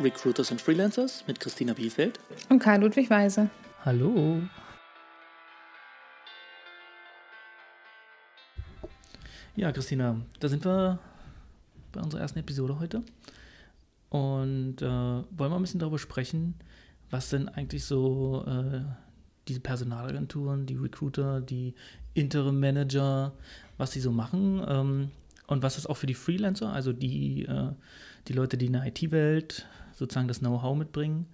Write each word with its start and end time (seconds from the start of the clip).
Recruiters 0.00 0.50
and 0.50 0.60
Freelancers 0.60 1.24
mit 1.28 1.38
Christina 1.38 1.72
Biefeld 1.72 2.18
und 2.48 2.58
Karl 2.58 2.80
Ludwig 2.80 3.08
Weise. 3.10 3.48
Hallo. 3.84 4.42
Ja, 9.54 9.70
Christina, 9.70 10.20
da 10.40 10.48
sind 10.48 10.64
wir 10.64 10.98
bei 11.92 12.00
unserer 12.00 12.22
ersten 12.22 12.40
Episode 12.40 12.80
heute 12.80 13.04
und 14.08 14.82
äh, 14.82 14.84
wollen 14.84 15.26
wir 15.38 15.54
ein 15.54 15.62
bisschen 15.62 15.78
darüber 15.78 16.00
sprechen, 16.00 16.56
was 17.10 17.30
denn 17.30 17.48
eigentlich 17.48 17.84
so 17.84 18.44
äh, 18.48 18.80
diese 19.46 19.60
Personalagenturen, 19.60 20.66
die 20.66 20.74
Recruiter, 20.74 21.40
die 21.40 21.72
Interim 22.14 22.58
Manager, 22.58 23.32
was 23.76 23.92
sie 23.92 24.00
so 24.00 24.10
machen 24.10 24.60
ähm, 24.66 25.10
und 25.46 25.62
was 25.62 25.76
das 25.76 25.86
auch 25.86 25.96
für 25.96 26.06
die 26.06 26.14
Freelancer, 26.14 26.72
also 26.72 26.92
die, 26.92 27.44
äh, 27.44 27.72
die 28.28 28.32
Leute, 28.32 28.56
die 28.56 28.66
in 28.66 28.72
der 28.72 28.86
IT-Welt 28.86 29.66
sozusagen 29.92 30.28
das 30.28 30.40
Know-how 30.40 30.76
mitbringen, 30.76 31.26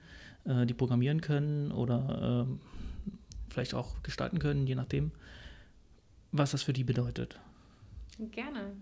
äh, 0.45 0.67
die 0.67 0.75
programmieren 0.75 1.21
können 1.21 1.73
oder 1.73 2.47
äh, 2.49 3.13
vielleicht 3.51 3.75
auch 3.75 4.03
gestalten 4.03 4.39
können, 4.39 4.67
je 4.67 4.75
nachdem, 4.75 5.13
was 6.33 6.53
das 6.53 6.63
für 6.63 6.73
die 6.73 6.85
bedeutet. 6.85 7.39
Gerne. 8.19 8.73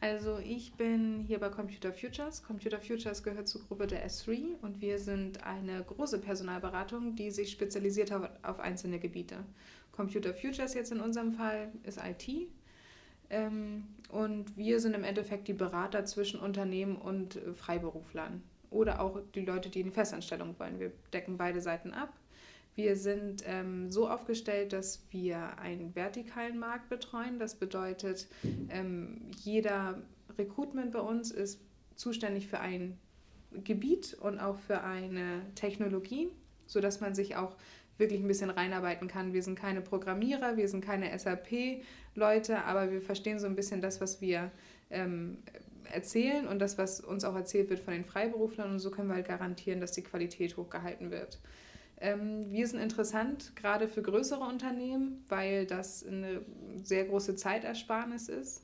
Also 0.00 0.38
ich 0.38 0.72
bin 0.74 1.20
hier 1.20 1.38
bei 1.38 1.48
Computer 1.48 1.92
Futures. 1.92 2.42
Computer 2.42 2.80
Futures 2.80 3.22
gehört 3.22 3.46
zur 3.46 3.62
Gruppe 3.62 3.86
der 3.86 4.04
S3 4.08 4.56
und 4.60 4.80
wir 4.80 4.98
sind 4.98 5.44
eine 5.44 5.84
große 5.84 6.18
Personalberatung, 6.18 7.14
die 7.14 7.30
sich 7.30 7.52
spezialisiert 7.52 8.10
hat 8.10 8.44
auf 8.44 8.58
einzelne 8.58 8.98
Gebiete. 8.98 9.36
Computer 9.92 10.34
Futures 10.34 10.74
jetzt 10.74 10.90
in 10.90 11.00
unserem 11.00 11.32
Fall 11.32 11.70
ist 11.84 11.98
IT 11.98 12.48
und 14.10 14.56
wir 14.56 14.80
sind 14.80 14.94
im 14.94 15.04
Endeffekt 15.04 15.48
die 15.48 15.54
Berater 15.54 16.04
zwischen 16.04 16.38
Unternehmen 16.38 16.96
und 16.96 17.38
Freiberuflern 17.54 18.42
oder 18.70 19.00
auch 19.00 19.20
die 19.34 19.44
Leute, 19.44 19.70
die 19.70 19.80
in 19.80 19.92
Festanstellung 19.92 20.54
wollen. 20.58 20.80
Wir 20.80 20.92
decken 21.12 21.36
beide 21.36 21.60
Seiten 21.60 21.92
ab. 21.92 22.12
Wir 22.74 22.96
sind 22.96 23.42
ähm, 23.46 23.90
so 23.90 24.08
aufgestellt, 24.08 24.72
dass 24.72 25.04
wir 25.10 25.58
einen 25.58 25.94
vertikalen 25.94 26.58
Markt 26.58 26.88
betreuen. 26.88 27.38
Das 27.38 27.54
bedeutet, 27.54 28.28
ähm, 28.70 29.30
jeder 29.42 30.00
Recruitment 30.38 30.92
bei 30.92 31.00
uns 31.00 31.30
ist 31.30 31.60
zuständig 31.96 32.48
für 32.48 32.60
ein 32.60 32.98
Gebiet 33.64 34.14
und 34.14 34.38
auch 34.38 34.56
für 34.56 34.82
eine 34.82 35.42
Technologie, 35.54 36.30
sodass 36.66 37.02
man 37.02 37.14
sich 37.14 37.36
auch 37.36 37.56
wirklich 37.98 38.20
ein 38.20 38.28
bisschen 38.28 38.50
reinarbeiten 38.50 39.08
kann. 39.08 39.32
Wir 39.32 39.42
sind 39.42 39.58
keine 39.58 39.80
Programmierer, 39.80 40.56
wir 40.56 40.68
sind 40.68 40.84
keine 40.84 41.16
SAP-Leute, 41.16 42.64
aber 42.64 42.90
wir 42.90 43.02
verstehen 43.02 43.38
so 43.38 43.46
ein 43.46 43.56
bisschen 43.56 43.80
das, 43.80 44.00
was 44.00 44.20
wir 44.20 44.50
ähm, 44.90 45.38
erzählen 45.90 46.46
und 46.46 46.58
das, 46.58 46.78
was 46.78 47.00
uns 47.00 47.24
auch 47.24 47.34
erzählt 47.34 47.70
wird 47.70 47.80
von 47.80 47.94
den 47.94 48.04
Freiberuflern. 48.04 48.70
Und 48.70 48.78
so 48.78 48.90
können 48.90 49.08
wir 49.08 49.14
halt 49.14 49.28
garantieren, 49.28 49.80
dass 49.80 49.92
die 49.92 50.02
Qualität 50.02 50.56
hochgehalten 50.56 51.10
wird. 51.10 51.38
Ähm, 52.00 52.50
wir 52.50 52.66
sind 52.66 52.80
interessant, 52.80 53.54
gerade 53.54 53.88
für 53.88 54.02
größere 54.02 54.40
Unternehmen, 54.40 55.24
weil 55.28 55.66
das 55.66 56.04
eine 56.04 56.42
sehr 56.82 57.04
große 57.04 57.36
Zeitersparnis 57.36 58.28
ist. 58.28 58.62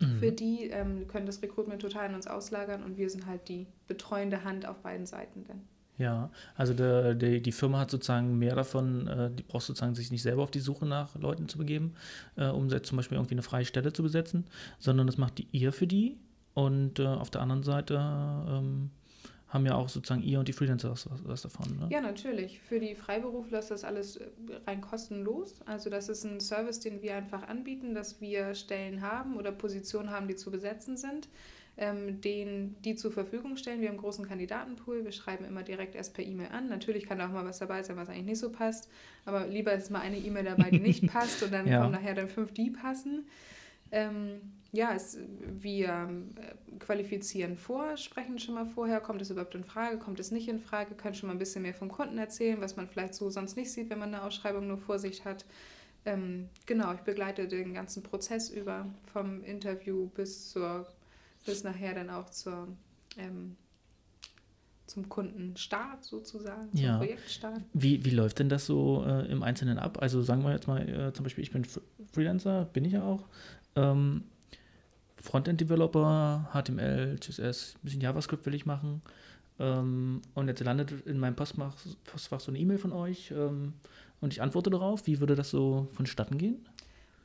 Mhm. 0.00 0.18
Für 0.18 0.32
die 0.32 0.70
ähm, 0.70 1.06
können 1.06 1.26
das 1.26 1.42
Recruitment 1.42 1.82
total 1.82 2.08
in 2.08 2.14
uns 2.14 2.26
auslagern 2.26 2.82
und 2.82 2.96
wir 2.96 3.10
sind 3.10 3.26
halt 3.26 3.48
die 3.48 3.66
betreuende 3.86 4.44
Hand 4.44 4.66
auf 4.66 4.78
beiden 4.78 5.04
Seiten 5.04 5.44
dann. 5.44 5.68
Ja, 6.00 6.30
also 6.56 6.72
der, 6.72 7.14
der, 7.14 7.40
die 7.40 7.52
Firma 7.52 7.80
hat 7.80 7.90
sozusagen 7.90 8.38
mehr 8.38 8.54
davon, 8.54 9.06
äh, 9.06 9.30
die 9.30 9.42
braucht 9.42 9.64
sozusagen 9.64 9.94
sich 9.94 10.10
nicht 10.10 10.22
selber 10.22 10.42
auf 10.42 10.50
die 10.50 10.60
Suche 10.60 10.86
nach 10.86 11.14
Leuten 11.14 11.46
zu 11.46 11.58
begeben, 11.58 11.92
äh, 12.36 12.46
um 12.46 12.70
zum 12.70 12.96
Beispiel 12.96 13.18
irgendwie 13.18 13.34
eine 13.34 13.42
freie 13.42 13.66
Stelle 13.66 13.92
zu 13.92 14.02
besetzen, 14.02 14.46
sondern 14.78 15.06
das 15.06 15.18
macht 15.18 15.36
die 15.36 15.46
ihr 15.52 15.72
für 15.72 15.86
die. 15.86 16.16
Und 16.54 16.98
äh, 17.00 17.06
auf 17.06 17.28
der 17.28 17.42
anderen 17.42 17.62
Seite 17.62 17.96
ähm, 17.96 18.90
haben 19.48 19.66
ja 19.66 19.74
auch 19.74 19.90
sozusagen 19.90 20.22
ihr 20.22 20.38
und 20.38 20.48
die 20.48 20.54
Freelancer 20.54 20.90
was, 20.90 21.06
was 21.24 21.42
davon. 21.42 21.76
Ne? 21.76 21.88
Ja, 21.90 22.00
natürlich. 22.00 22.60
Für 22.60 22.80
die 22.80 22.94
Freiberufler 22.94 23.58
ist 23.58 23.70
das 23.70 23.84
alles 23.84 24.16
äh, 24.16 24.30
rein 24.66 24.80
kostenlos. 24.80 25.60
Also 25.66 25.90
das 25.90 26.08
ist 26.08 26.24
ein 26.24 26.40
Service, 26.40 26.80
den 26.80 27.02
wir 27.02 27.14
einfach 27.14 27.46
anbieten, 27.46 27.94
dass 27.94 28.22
wir 28.22 28.54
Stellen 28.54 29.02
haben 29.02 29.36
oder 29.36 29.52
Positionen 29.52 30.08
haben, 30.08 30.28
die 30.28 30.36
zu 30.36 30.50
besetzen 30.50 30.96
sind, 30.96 31.28
ähm, 31.80 32.20
den, 32.20 32.76
die 32.84 32.94
zur 32.94 33.10
Verfügung 33.10 33.56
stellen. 33.56 33.80
Wir 33.80 33.88
haben 33.88 33.94
einen 33.94 34.02
großen 34.02 34.26
Kandidatenpool. 34.26 35.02
Wir 35.02 35.12
schreiben 35.12 35.44
immer 35.46 35.62
direkt 35.62 35.94
erst 35.94 36.14
per 36.14 36.24
E-Mail 36.24 36.48
an. 36.52 36.68
Natürlich 36.68 37.06
kann 37.06 37.18
da 37.18 37.26
auch 37.26 37.32
mal 37.32 37.44
was 37.44 37.58
dabei 37.58 37.82
sein, 37.82 37.96
was 37.96 38.08
eigentlich 38.08 38.26
nicht 38.26 38.38
so 38.38 38.52
passt. 38.52 38.88
Aber 39.24 39.46
lieber 39.46 39.72
ist 39.72 39.90
mal 39.90 40.00
eine 40.00 40.18
E-Mail 40.18 40.44
dabei, 40.44 40.70
die 40.70 40.78
nicht 40.78 41.06
passt 41.12 41.42
und 41.42 41.52
dann 41.52 41.66
ja. 41.66 41.80
kommen 41.80 41.92
nachher 41.92 42.14
dann 42.14 42.28
fünf, 42.28 42.52
die 42.52 42.70
passen. 42.70 43.26
Ähm, 43.90 44.40
ja, 44.72 44.92
es, 44.94 45.18
wir 45.40 46.08
äh, 46.36 46.78
qualifizieren 46.78 47.56
vor, 47.56 47.96
sprechen 47.96 48.38
schon 48.38 48.54
mal 48.54 48.66
vorher, 48.66 49.00
kommt 49.00 49.20
es 49.20 49.30
überhaupt 49.30 49.54
in 49.54 49.64
Frage, 49.64 49.98
kommt 49.98 50.20
es 50.20 50.30
nicht 50.30 50.48
in 50.48 50.60
Frage, 50.60 50.94
können 50.94 51.14
schon 51.14 51.28
mal 51.28 51.34
ein 51.34 51.40
bisschen 51.40 51.62
mehr 51.62 51.74
vom 51.74 51.88
Kunden 51.88 52.18
erzählen, 52.18 52.60
was 52.60 52.76
man 52.76 52.86
vielleicht 52.86 53.14
so 53.14 53.30
sonst 53.30 53.56
nicht 53.56 53.72
sieht, 53.72 53.90
wenn 53.90 53.98
man 53.98 54.14
eine 54.14 54.22
Ausschreibung 54.22 54.68
nur 54.68 54.78
vor 54.78 54.98
sich 54.98 55.24
hat. 55.24 55.44
Ähm, 56.04 56.48
genau, 56.66 56.92
ich 56.94 57.00
begleite 57.00 57.48
den 57.48 57.74
ganzen 57.74 58.02
Prozess 58.02 58.48
über, 58.48 58.86
vom 59.12 59.42
Interview 59.42 60.06
bis 60.08 60.50
zur, 60.50 60.86
bis 61.44 61.64
nachher 61.64 61.94
dann 61.94 62.10
auch 62.10 62.30
zur 62.30 62.68
ähm, 63.16 63.56
zum 64.90 65.08
Kundenstart 65.08 66.04
sozusagen, 66.04 66.72
zum 66.72 66.80
ja. 66.80 66.96
Projektstart. 66.98 67.60
Wie, 67.72 68.04
wie 68.04 68.10
läuft 68.10 68.40
denn 68.40 68.48
das 68.48 68.66
so 68.66 69.04
äh, 69.06 69.30
im 69.30 69.44
Einzelnen 69.44 69.78
ab? 69.78 69.98
Also 70.02 70.20
sagen 70.20 70.42
wir 70.42 70.50
jetzt 70.50 70.66
mal 70.66 70.88
äh, 70.88 71.12
zum 71.12 71.22
Beispiel, 71.22 71.44
ich 71.44 71.52
bin 71.52 71.64
Freelancer, 72.12 72.64
bin 72.64 72.84
ich 72.84 72.94
ja 72.94 73.04
auch. 73.04 73.28
Ähm, 73.76 74.24
Frontend-Developer, 75.22 76.50
HTML, 76.52 77.18
CSS, 77.20 77.74
ein 77.76 77.80
bisschen 77.82 78.00
JavaScript 78.00 78.44
will 78.46 78.54
ich 78.54 78.66
machen. 78.66 79.02
Ähm, 79.60 80.22
und 80.34 80.48
jetzt 80.48 80.64
landet 80.64 81.06
in 81.06 81.18
meinem 81.18 81.36
Postfach, 81.36 81.76
Postfach 82.04 82.40
so 82.40 82.50
eine 82.50 82.58
E-Mail 82.58 82.78
von 82.78 82.92
euch 82.92 83.30
ähm, 83.30 83.74
und 84.20 84.32
ich 84.32 84.42
antworte 84.42 84.70
darauf. 84.70 85.06
Wie 85.06 85.20
würde 85.20 85.36
das 85.36 85.50
so 85.50 85.88
vonstatten 85.92 86.36
gehen? 86.36 86.66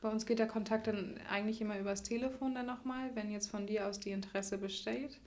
Bei 0.02 0.08
uns 0.08 0.26
geht 0.26 0.38
der 0.38 0.46
Kontakt 0.46 0.86
dann 0.86 1.14
eigentlich 1.30 1.60
immer 1.60 1.78
übers 1.78 2.02
Telefon 2.02 2.54
dann 2.54 2.66
nochmal, 2.66 3.10
wenn 3.14 3.30
jetzt 3.30 3.50
von 3.50 3.66
dir 3.66 3.86
aus 3.86 3.98
die 3.98 4.10
Interesse 4.10 4.58
besteht 4.58 5.18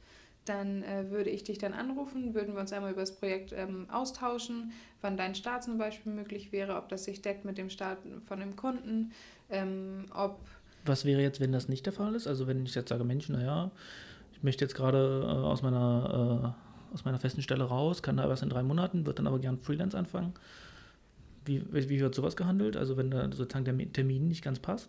dann 0.50 0.84
äh, 0.84 1.10
würde 1.12 1.30
ich 1.30 1.44
dich 1.44 1.60
dann 1.60 1.74
anrufen, 1.74 2.34
würden 2.34 2.56
wir 2.56 2.62
uns 2.62 2.74
einmal 2.74 2.92
über 2.92 3.02
das 3.02 3.16
Projekt 3.16 3.54
ähm, 3.54 3.88
austauschen, 3.90 4.72
wann 5.02 5.16
dein 5.16 5.36
Start 5.36 5.64
zum 5.64 5.78
Beispiel 5.78 6.12
möglich 6.12 6.52
wäre, 6.52 6.76
ob 6.76 6.90
das 6.90 7.06
sich 7.06 7.22
deckt 7.22 7.46
mit 7.46 7.58
dem 7.58 7.70
Start 7.70 8.00
von 8.26 8.40
dem 8.40 8.56
Kunden, 8.56 9.12
ähm, 9.50 10.06
ob 10.14 10.40
was 10.86 11.04
wäre 11.06 11.22
jetzt, 11.22 11.40
wenn 11.42 11.52
das 11.52 11.68
nicht 11.68 11.86
der 11.86 11.94
Fall 11.94 12.16
ist? 12.16 12.26
Also 12.26 12.48
wenn 12.48 12.66
ich 12.66 12.74
jetzt 12.74 12.90
sage, 12.90 13.04
Mensch, 13.04 13.28
naja, 13.30 13.70
ich 14.32 14.42
möchte 14.42 14.64
jetzt 14.64 14.76
gerade 14.76 15.24
äh, 15.24 15.28
aus, 15.30 15.62
meiner, 15.62 16.56
äh, 16.92 16.94
aus 16.94 17.04
meiner 17.04 17.20
festen 17.20 17.42
Stelle 17.42 17.66
raus, 17.66 18.02
kann 18.02 18.18
da 18.18 18.30
was 18.30 18.42
in 18.42 18.50
drei 18.50 18.64
Monaten, 18.64 19.06
wird 19.06 19.20
dann 19.20 19.28
aber 19.28 19.40
gern 19.40 19.60
Freelance 19.60 19.98
anfangen. 19.98 20.34
Wie, 21.50 21.90
wie 21.90 22.00
wird 22.00 22.14
sowas 22.14 22.36
gehandelt? 22.36 22.78
Also 22.78 22.96
wenn 22.96 23.10
da 23.10 23.24
sozusagen 23.32 23.66
der 23.66 23.92
Termin 23.92 24.28
nicht 24.28 24.44
ganz 24.44 24.60
passt? 24.60 24.88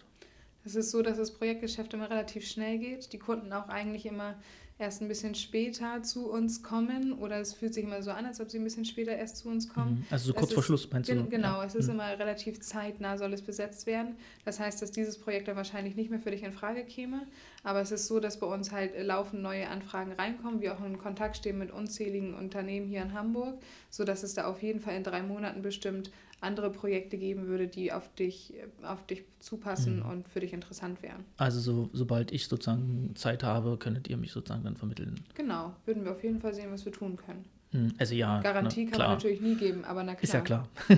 Es 0.62 0.74
ist 0.74 0.90
so, 0.90 1.00
dass 1.00 1.16
das 1.16 1.32
Projektgeschäft 1.32 1.94
immer 1.94 2.10
relativ 2.10 2.46
schnell 2.46 2.78
geht. 2.78 3.14
Die 3.14 3.18
Kunden 3.18 3.50
auch 3.54 3.68
eigentlich 3.68 4.04
immer 4.04 4.34
erst 4.80 5.02
ein 5.02 5.08
bisschen 5.08 5.34
später 5.34 6.02
zu 6.02 6.30
uns 6.30 6.62
kommen 6.62 7.12
oder 7.12 7.38
es 7.40 7.52
fühlt 7.52 7.74
sich 7.74 7.84
immer 7.84 8.02
so 8.02 8.10
an, 8.10 8.26
als 8.26 8.40
ob 8.40 8.50
sie 8.50 8.58
ein 8.58 8.64
bisschen 8.64 8.84
später 8.84 9.12
erst 9.12 9.36
zu 9.36 9.48
uns 9.48 9.68
kommen. 9.68 9.98
Mhm. 9.98 10.04
Also 10.10 10.28
so 10.28 10.34
kurz 10.34 10.52
vor 10.52 10.62
Schluss 10.62 10.90
meinst 10.90 11.10
du? 11.10 11.24
Genau, 11.26 11.60
ja. 11.60 11.64
es 11.64 11.74
ist 11.74 11.86
mhm. 11.86 11.94
immer 11.94 12.18
relativ 12.18 12.60
zeitnah, 12.60 13.18
soll 13.18 13.32
es 13.32 13.42
besetzt 13.42 13.86
werden. 13.86 14.16
Das 14.44 14.58
heißt, 14.58 14.80
dass 14.80 14.90
dieses 14.90 15.18
Projekt 15.18 15.48
dann 15.48 15.56
wahrscheinlich 15.56 15.96
nicht 15.96 16.10
mehr 16.10 16.20
für 16.20 16.30
dich 16.30 16.42
in 16.42 16.52
Frage 16.52 16.84
käme. 16.84 17.26
Aber 17.62 17.80
es 17.80 17.92
ist 17.92 18.06
so, 18.06 18.20
dass 18.20 18.40
bei 18.40 18.46
uns 18.46 18.72
halt 18.72 18.92
laufend 19.04 19.42
neue 19.42 19.68
Anfragen 19.68 20.12
reinkommen, 20.12 20.62
wir 20.62 20.74
auch 20.74 20.84
in 20.84 20.98
Kontakt 20.98 21.36
stehen 21.36 21.58
mit 21.58 21.70
unzähligen 21.70 22.34
Unternehmen 22.34 22.88
hier 22.88 23.02
in 23.02 23.12
Hamburg, 23.12 23.60
sodass 23.90 24.22
es 24.22 24.34
da 24.34 24.46
auf 24.46 24.62
jeden 24.62 24.80
Fall 24.80 24.96
in 24.96 25.04
drei 25.04 25.22
Monaten 25.22 25.60
bestimmt 25.60 26.10
andere 26.40 26.70
Projekte 26.70 27.18
geben 27.18 27.46
würde, 27.46 27.68
die 27.68 27.92
auf 27.92 28.12
dich, 28.14 28.54
auf 28.82 29.06
dich 29.06 29.24
zupassen 29.40 29.98
mhm. 29.98 30.06
und 30.06 30.28
für 30.28 30.40
dich 30.40 30.52
interessant 30.52 31.02
wären. 31.02 31.24
Also 31.36 31.60
so, 31.60 31.90
sobald 31.92 32.32
ich 32.32 32.48
sozusagen 32.48 33.12
Zeit 33.14 33.42
habe, 33.42 33.76
könntet 33.76 34.08
ihr 34.08 34.16
mich 34.16 34.32
sozusagen 34.32 34.66
dann 34.70 34.76
vermitteln. 34.76 35.14
Genau, 35.34 35.74
würden 35.84 36.04
wir 36.04 36.12
auf 36.12 36.22
jeden 36.22 36.40
Fall 36.40 36.54
sehen, 36.54 36.70
was 36.70 36.84
wir 36.84 36.92
tun 36.92 37.16
können. 37.16 37.44
Hm, 37.72 37.92
also 37.98 38.14
ja. 38.14 38.40
Garantie 38.40 38.84
na, 38.84 38.90
kann 38.90 39.00
man 39.00 39.10
natürlich 39.10 39.40
nie 39.40 39.54
geben, 39.54 39.84
aber 39.84 40.02
na 40.02 40.14
klar. 40.14 40.22
Ist 40.24 40.34
ja 40.34 40.40
klar. 40.40 40.68
da, 40.88 40.94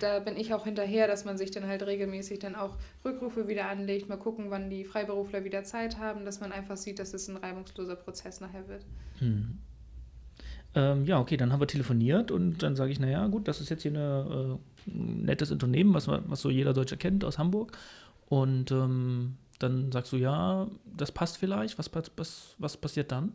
da, 0.00 0.18
bin 0.20 0.36
ich 0.36 0.52
auch 0.52 0.64
hinterher, 0.64 1.06
dass 1.06 1.24
man 1.24 1.38
sich 1.38 1.50
dann 1.50 1.66
halt 1.66 1.82
regelmäßig 1.84 2.38
dann 2.38 2.54
auch 2.54 2.76
Rückrufe 3.04 3.48
wieder 3.48 3.68
anlegt, 3.68 4.08
mal 4.08 4.16
gucken, 4.18 4.46
wann 4.50 4.68
die 4.68 4.84
Freiberufler 4.84 5.44
wieder 5.44 5.64
Zeit 5.64 5.98
haben, 5.98 6.24
dass 6.24 6.40
man 6.40 6.52
einfach 6.52 6.76
sieht, 6.76 6.98
dass 6.98 7.14
es 7.14 7.28
ein 7.28 7.36
reibungsloser 7.36 7.96
Prozess 7.96 8.40
nachher 8.40 8.68
wird. 8.68 8.84
Hm. 9.18 9.58
Ähm, 10.74 11.06
ja, 11.06 11.18
okay, 11.18 11.38
dann 11.38 11.52
haben 11.52 11.60
wir 11.60 11.66
telefoniert 11.66 12.30
und 12.30 12.62
dann 12.62 12.76
sage 12.76 12.92
ich, 12.92 13.00
naja, 13.00 13.26
gut, 13.28 13.48
das 13.48 13.62
ist 13.62 13.70
jetzt 13.70 13.82
hier 13.82 13.92
ein 13.92 14.52
äh, 14.52 14.58
nettes 14.84 15.50
Unternehmen, 15.50 15.94
was, 15.94 16.08
was 16.08 16.42
so 16.42 16.50
jeder 16.50 16.74
Deutsche 16.74 16.98
kennt 16.98 17.24
aus 17.24 17.38
Hamburg. 17.38 17.72
Und 18.28 18.70
ähm, 18.72 19.36
dann 19.58 19.92
sagst 19.92 20.12
du, 20.12 20.16
ja, 20.16 20.68
das 20.84 21.12
passt 21.12 21.38
vielleicht. 21.38 21.78
Was, 21.78 21.90
was, 22.16 22.54
was 22.58 22.76
passiert 22.76 23.12
dann? 23.12 23.32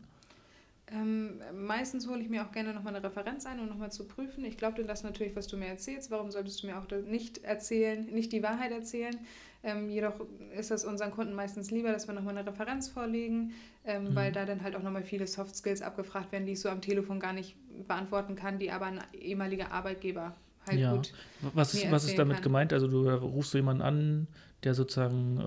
Ähm, 0.94 1.42
meistens 1.54 2.08
hole 2.08 2.20
ich 2.20 2.30
mir 2.30 2.46
auch 2.46 2.52
gerne 2.52 2.74
nochmal 2.74 2.94
eine 2.94 3.06
Referenz 3.06 3.46
ein, 3.46 3.62
um 3.62 3.68
nochmal 3.70 3.94
zu 3.94 4.06
prüfen. 4.06 4.44
Ich 4.44 4.58
glaube 4.58 4.82
dir 4.82 4.86
das 4.86 5.04
natürlich, 5.04 5.36
was 5.38 5.48
du 5.48 5.56
mir 5.56 5.68
erzählst. 5.68 6.12
Warum 6.12 6.32
solltest 6.32 6.62
du 6.62 6.68
mir 6.68 6.78
auch 6.78 6.86
nicht 7.06 7.44
erzählen, 7.46 8.06
nicht 8.08 8.34
die 8.34 8.44
Wahrheit 8.44 8.72
erzählen? 8.72 9.18
Ähm, 9.64 9.90
jedoch 9.90 10.16
ist 10.58 10.70
es 10.70 10.84
unseren 10.84 11.12
Kunden 11.12 11.34
meistens 11.34 11.72
lieber, 11.72 11.94
dass 11.94 12.08
wir 12.08 12.14
nochmal 12.14 12.38
eine 12.38 12.50
Referenz 12.50 12.90
vorlegen, 12.90 13.54
ähm, 13.86 14.06
mhm. 14.06 14.16
weil 14.16 14.32
da 14.34 14.46
dann 14.46 14.64
halt 14.64 14.76
auch 14.76 14.84
nochmal 14.84 15.04
viele 15.04 15.28
Soft 15.28 15.56
Skills 15.56 15.82
abgefragt 15.82 16.34
werden, 16.34 16.46
die 16.46 16.54
ich 16.54 16.60
so 16.60 16.68
am 16.68 16.82
Telefon 16.82 17.22
gar 17.22 17.32
nicht 17.32 17.56
beantworten 17.88 18.36
kann, 18.36 18.60
die 18.60 18.72
aber 18.72 18.88
ein 18.88 19.00
ehemaliger 19.14 19.72
Arbeitgeber 19.72 20.36
halt 20.68 20.80
ja. 20.80 20.96
gut. 20.96 21.13
Was, 21.54 21.74
ist, 21.74 21.90
was 21.92 22.04
ist 22.06 22.18
damit 22.18 22.38
kann. 22.38 22.44
gemeint? 22.44 22.74
Also 22.74 22.88
du 22.88 23.10
rufst 23.10 23.52
so 23.52 23.58
jemanden 23.58 23.81
an, 23.81 24.28
der 24.63 24.75
sozusagen 24.75 25.40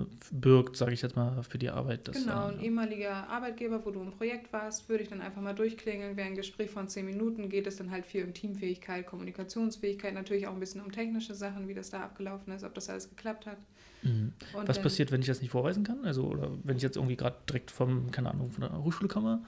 äh, 0.00 0.34
birgt, 0.34 0.76
sage 0.76 0.92
ich 0.92 1.02
jetzt 1.02 1.14
mal, 1.14 1.42
für 1.42 1.58
die 1.58 1.68
Arbeit. 1.68 2.08
Das, 2.08 2.16
genau, 2.16 2.46
ein 2.46 2.58
äh, 2.58 2.64
ehemaliger 2.64 3.28
Arbeitgeber, 3.28 3.84
wo 3.84 3.90
du 3.90 4.00
im 4.00 4.12
Projekt 4.12 4.52
warst, 4.52 4.88
würde 4.88 5.02
ich 5.02 5.10
dann 5.10 5.20
einfach 5.20 5.42
mal 5.42 5.54
durchklingeln. 5.54 6.16
Wäre 6.16 6.28
ein 6.28 6.34
Gespräch 6.34 6.70
von 6.70 6.88
zehn 6.88 7.04
Minuten, 7.04 7.50
geht 7.50 7.66
es 7.66 7.76
dann 7.76 7.90
halt 7.90 8.06
viel 8.06 8.24
um 8.24 8.32
Teamfähigkeit, 8.32 9.06
Kommunikationsfähigkeit, 9.06 10.14
natürlich 10.14 10.46
auch 10.46 10.54
ein 10.54 10.60
bisschen 10.60 10.80
um 10.80 10.90
technische 10.90 11.34
Sachen, 11.34 11.68
wie 11.68 11.74
das 11.74 11.90
da 11.90 12.00
abgelaufen 12.00 12.52
ist, 12.54 12.64
ob 12.64 12.74
das 12.74 12.88
alles 12.88 13.10
geklappt 13.10 13.46
hat. 13.46 13.58
Mhm. 14.02 14.32
Was 14.54 14.76
dann, 14.76 14.82
passiert, 14.82 15.12
wenn 15.12 15.20
ich 15.20 15.26
das 15.26 15.42
nicht 15.42 15.50
vorweisen 15.50 15.84
kann? 15.84 16.04
Also, 16.04 16.24
oder 16.24 16.50
wenn 16.64 16.76
ich 16.76 16.82
jetzt 16.82 16.96
irgendwie 16.96 17.16
gerade 17.16 17.36
direkt 17.48 17.70
vom, 17.70 18.10
keine 18.10 18.30
Ahnung, 18.30 18.50
von 18.50 18.62
der 18.62 18.82
Hochschule 18.82 19.08
komme? 19.08 19.42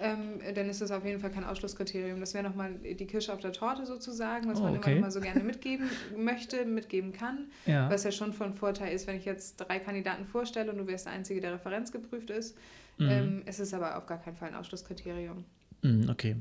Ähm, 0.00 0.40
dann 0.54 0.68
ist 0.68 0.80
das 0.80 0.90
auf 0.90 1.04
jeden 1.04 1.20
Fall 1.20 1.30
kein 1.30 1.44
Ausschlusskriterium. 1.44 2.20
Das 2.20 2.34
wäre 2.34 2.44
nochmal 2.44 2.74
die 2.74 3.06
Kirsche 3.06 3.32
auf 3.32 3.40
der 3.40 3.52
Torte 3.52 3.86
sozusagen, 3.86 4.48
was 4.48 4.60
oh, 4.60 4.64
man 4.64 4.76
okay. 4.76 4.92
immer, 4.92 4.98
immer 4.98 5.10
so 5.10 5.20
gerne 5.20 5.42
mitgeben 5.42 5.88
möchte, 6.16 6.64
mitgeben 6.64 7.12
kann. 7.12 7.46
Ja. 7.66 7.90
Was 7.90 8.04
ja 8.04 8.12
schon 8.12 8.32
von 8.32 8.54
Vorteil 8.54 8.94
ist, 8.94 9.06
wenn 9.06 9.16
ich 9.16 9.24
jetzt 9.24 9.56
drei 9.56 9.78
Kandidaten 9.78 10.26
vorstelle 10.26 10.70
und 10.70 10.78
du 10.78 10.86
wärst 10.86 11.06
der 11.06 11.12
Einzige, 11.12 11.40
der 11.40 11.54
referenzgeprüft 11.54 12.30
ist. 12.30 12.56
Mhm. 12.98 13.08
Ähm, 13.08 13.42
es 13.46 13.60
ist 13.60 13.74
aber 13.74 13.96
auf 13.96 14.06
gar 14.06 14.18
keinen 14.18 14.36
Fall 14.36 14.48
ein 14.48 14.54
Ausschlusskriterium. 14.54 15.44
Mhm, 15.82 16.08
okay. 16.10 16.36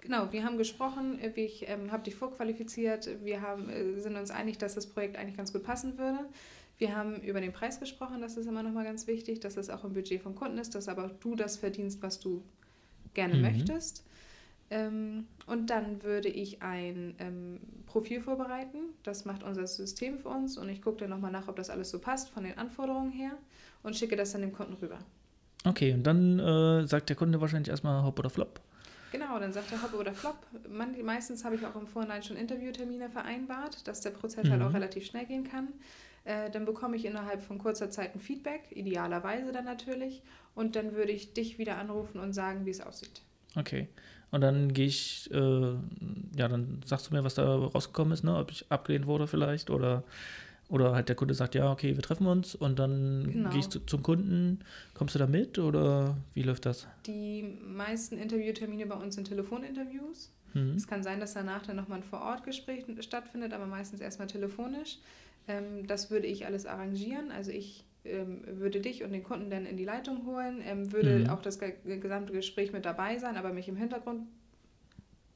Genau, 0.00 0.30
wir 0.32 0.44
haben 0.44 0.58
gesprochen, 0.58 1.18
ich 1.34 1.66
ähm, 1.66 1.90
habe 1.90 2.02
dich 2.02 2.14
vorqualifiziert, 2.14 3.08
wir 3.24 3.40
haben, 3.40 3.70
äh, 3.70 3.98
sind 4.00 4.16
uns 4.16 4.30
einig, 4.30 4.58
dass 4.58 4.74
das 4.74 4.86
Projekt 4.86 5.16
eigentlich 5.16 5.36
ganz 5.36 5.52
gut 5.52 5.62
passen 5.64 5.96
würde. 5.96 6.18
Wir 6.78 6.96
haben 6.96 7.20
über 7.20 7.40
den 7.40 7.52
Preis 7.52 7.78
gesprochen, 7.78 8.20
das 8.20 8.36
ist 8.36 8.46
immer 8.46 8.62
nochmal 8.62 8.84
ganz 8.84 9.06
wichtig, 9.06 9.40
dass 9.40 9.56
es 9.56 9.70
auch 9.70 9.84
im 9.84 9.92
Budget 9.92 10.22
vom 10.22 10.34
Kunden 10.34 10.58
ist, 10.58 10.74
dass 10.74 10.88
aber 10.88 11.10
du 11.20 11.36
das 11.36 11.56
verdienst, 11.56 12.02
was 12.02 12.18
du 12.18 12.42
gerne 13.14 13.34
mhm. 13.34 13.42
möchtest. 13.42 14.04
Ähm, 14.70 15.26
und 15.46 15.70
dann 15.70 16.02
würde 16.02 16.28
ich 16.28 16.62
ein 16.62 17.14
ähm, 17.18 17.60
Profil 17.86 18.20
vorbereiten. 18.20 18.78
Das 19.02 19.24
macht 19.24 19.42
unser 19.42 19.66
System 19.66 20.18
für 20.18 20.30
uns 20.30 20.58
und 20.58 20.68
ich 20.68 20.82
gucke 20.82 20.98
dann 20.98 21.10
nochmal 21.10 21.30
nach, 21.30 21.48
ob 21.48 21.56
das 21.56 21.70
alles 21.70 21.90
so 21.90 21.98
passt 21.98 22.30
von 22.30 22.44
den 22.44 22.58
Anforderungen 22.58 23.12
her 23.12 23.32
und 23.82 23.94
schicke 23.94 24.16
das 24.16 24.32
dann 24.32 24.40
dem 24.40 24.52
Kunden 24.52 24.74
rüber. 24.74 24.98
Okay, 25.64 25.92
und 25.92 26.02
dann 26.02 26.38
äh, 26.38 26.86
sagt 26.86 27.08
der 27.08 27.16
Kunde 27.16 27.40
wahrscheinlich 27.40 27.68
erstmal 27.68 28.02
Hop 28.02 28.18
oder 28.18 28.30
Flop. 28.30 28.60
Genau, 29.12 29.38
dann 29.38 29.52
sagt 29.52 29.70
er 29.70 29.82
Hop 29.82 29.94
oder 29.94 30.12
Flop. 30.12 30.38
Man, 30.68 31.00
meistens 31.04 31.44
habe 31.44 31.54
ich 31.54 31.64
auch 31.64 31.76
im 31.76 31.86
Vorhinein 31.86 32.22
schon 32.22 32.36
Interviewtermine 32.36 33.08
vereinbart, 33.08 33.86
dass 33.86 34.00
der 34.00 34.10
Prozess 34.10 34.38
halt 34.38 34.46
mhm. 34.46 34.52
halt 34.52 34.62
auch 34.62 34.74
relativ 34.74 35.06
schnell 35.06 35.24
gehen 35.24 35.44
kann. 35.44 35.68
Äh, 36.24 36.50
dann 36.50 36.64
bekomme 36.64 36.96
ich 36.96 37.04
innerhalb 37.04 37.42
von 37.42 37.58
kurzer 37.58 37.90
Zeit 37.90 38.14
ein 38.14 38.20
Feedback, 38.20 38.62
idealerweise 38.70 39.52
dann 39.52 39.64
natürlich. 39.64 40.22
Und 40.54 40.74
dann 40.76 40.94
würde 40.94 41.12
ich 41.12 41.34
dich 41.34 41.58
wieder 41.58 41.76
anrufen 41.76 42.18
und 42.18 42.32
sagen, 42.32 42.64
wie 42.64 42.70
es 42.70 42.80
aussieht. 42.80 43.22
Okay. 43.56 43.88
Und 44.30 44.40
dann 44.40 44.72
gehe 44.72 44.86
ich, 44.86 45.30
äh, 45.32 45.74
ja, 46.36 46.48
dann 46.48 46.80
sagst 46.84 47.08
du 47.08 47.14
mir, 47.14 47.22
was 47.22 47.34
da 47.34 47.54
rausgekommen 47.54 48.12
ist, 48.12 48.24
ne? 48.24 48.36
ob 48.36 48.50
ich 48.50 48.64
abgelehnt 48.70 49.06
wurde 49.06 49.26
vielleicht 49.26 49.70
oder, 49.70 50.02
oder 50.68 50.92
halt 50.92 51.08
der 51.08 51.14
Kunde 51.14 51.34
sagt, 51.34 51.54
ja, 51.54 51.70
okay, 51.70 51.94
wir 51.94 52.02
treffen 52.02 52.26
uns 52.26 52.54
und 52.54 52.78
dann 52.78 53.30
genau. 53.30 53.50
gehe 53.50 53.60
ich 53.60 53.68
zu, 53.68 53.80
zum 53.80 54.02
Kunden. 54.02 54.60
Kommst 54.94 55.14
du 55.14 55.20
da 55.20 55.26
mit 55.26 55.58
oder 55.58 56.16
wie 56.32 56.42
läuft 56.42 56.66
das? 56.66 56.88
Die 57.06 57.42
meisten 57.64 58.16
Interviewtermine 58.16 58.86
bei 58.86 58.96
uns 58.96 59.14
sind 59.14 59.28
Telefoninterviews. 59.28 60.32
Mhm. 60.54 60.74
Es 60.74 60.88
kann 60.88 61.02
sein, 61.02 61.20
dass 61.20 61.34
danach 61.34 61.66
dann 61.66 61.76
nochmal 61.76 61.98
ein 61.98 62.04
Vorortgespräch 62.04 62.84
stattfindet, 63.00 63.52
aber 63.52 63.66
meistens 63.66 64.00
erstmal 64.00 64.26
telefonisch. 64.26 64.98
Ähm, 65.48 65.86
das 65.86 66.10
würde 66.10 66.26
ich 66.26 66.46
alles 66.46 66.66
arrangieren. 66.66 67.30
Also 67.30 67.50
ich 67.50 67.84
ähm, 68.04 68.42
würde 68.46 68.80
dich 68.80 69.02
und 69.02 69.12
den 69.12 69.22
Kunden 69.22 69.50
dann 69.50 69.66
in 69.66 69.76
die 69.76 69.84
Leitung 69.84 70.26
holen, 70.26 70.62
ähm, 70.64 70.92
würde 70.92 71.20
mhm. 71.20 71.30
auch 71.30 71.40
das 71.40 71.58
ge 71.58 71.74
gesamte 71.84 72.32
Gespräch 72.32 72.72
mit 72.72 72.84
dabei 72.84 73.18
sein, 73.18 73.36
aber 73.36 73.52
mich 73.52 73.68
im 73.68 73.76
Hintergrund 73.76 74.26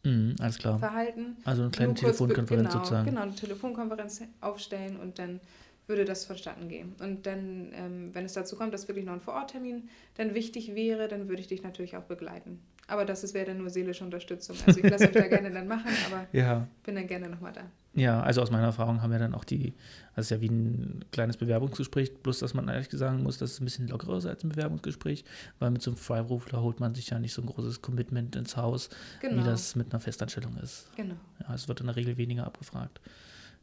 mhm, 0.04 0.36
alles 0.38 0.58
klar. 0.58 0.78
verhalten. 0.78 1.36
Also 1.44 1.62
eine 1.62 1.70
kleine 1.70 1.94
Telefonkonferenz 1.94 2.68
genau, 2.68 2.78
sozusagen. 2.78 3.06
Genau, 3.06 3.22
eine 3.22 3.34
Telefonkonferenz 3.34 4.22
aufstellen 4.40 4.98
und 4.98 5.18
dann 5.18 5.40
würde 5.86 6.04
das 6.04 6.26
vonstatten 6.26 6.68
gehen. 6.68 6.94
Und 7.00 7.26
dann, 7.26 7.72
ähm, 7.72 8.14
wenn 8.14 8.26
es 8.26 8.34
dazu 8.34 8.56
kommt, 8.56 8.74
dass 8.74 8.86
wirklich 8.86 9.06
noch 9.06 9.14
ein 9.14 9.22
Vororttermin 9.22 9.88
dann 10.16 10.34
wichtig 10.34 10.74
wäre, 10.74 11.08
dann 11.08 11.28
würde 11.28 11.40
ich 11.40 11.48
dich 11.48 11.62
natürlich 11.62 11.96
auch 11.96 12.02
begleiten. 12.02 12.60
Aber 12.86 13.06
das 13.06 13.32
wäre 13.32 13.46
dann 13.46 13.58
nur 13.58 13.70
seelische 13.70 14.04
Unterstützung. 14.04 14.56
Also 14.66 14.80
ich 14.80 14.90
lasse 14.90 15.04
euch 15.06 15.12
da 15.12 15.26
gerne 15.28 15.50
dann 15.50 15.66
machen, 15.66 15.90
aber 16.06 16.26
ja. 16.32 16.68
bin 16.84 16.94
dann 16.94 17.06
gerne 17.06 17.28
nochmal 17.28 17.52
da. 17.52 17.62
Ja, 17.98 18.22
also 18.22 18.42
aus 18.42 18.50
meiner 18.50 18.66
Erfahrung 18.66 19.02
haben 19.02 19.10
wir 19.10 19.18
dann 19.18 19.34
auch 19.34 19.44
die, 19.44 19.74
also 20.14 20.20
es 20.20 20.26
ist 20.26 20.30
ja 20.30 20.40
wie 20.40 20.48
ein 20.48 21.04
kleines 21.10 21.36
Bewerbungsgespräch, 21.36 22.14
bloß 22.22 22.38
dass 22.38 22.54
man 22.54 22.68
ehrlich 22.68 22.88
sagen 22.92 23.22
muss, 23.24 23.38
dass 23.38 23.52
es 23.52 23.60
ein 23.60 23.64
bisschen 23.64 23.88
lockerer 23.88 24.18
ist 24.18 24.26
als 24.26 24.44
ein 24.44 24.50
Bewerbungsgespräch, 24.50 25.24
weil 25.58 25.70
mit 25.70 25.82
so 25.82 25.90
einem 25.90 25.98
Freiberufler 25.98 26.62
holt 26.62 26.78
man 26.78 26.94
sich 26.94 27.10
ja 27.10 27.18
nicht 27.18 27.32
so 27.32 27.42
ein 27.42 27.46
großes 27.46 27.82
Commitment 27.82 28.36
ins 28.36 28.56
Haus, 28.56 28.88
genau. 29.20 29.42
wie 29.42 29.44
das 29.44 29.74
mit 29.74 29.92
einer 29.92 30.00
Festanstellung 30.00 30.56
ist. 30.58 30.88
Genau. 30.96 31.16
Ja, 31.40 31.54
es 31.54 31.66
wird 31.66 31.80
in 31.80 31.86
der 31.86 31.96
Regel 31.96 32.16
weniger 32.16 32.46
abgefragt. 32.46 33.00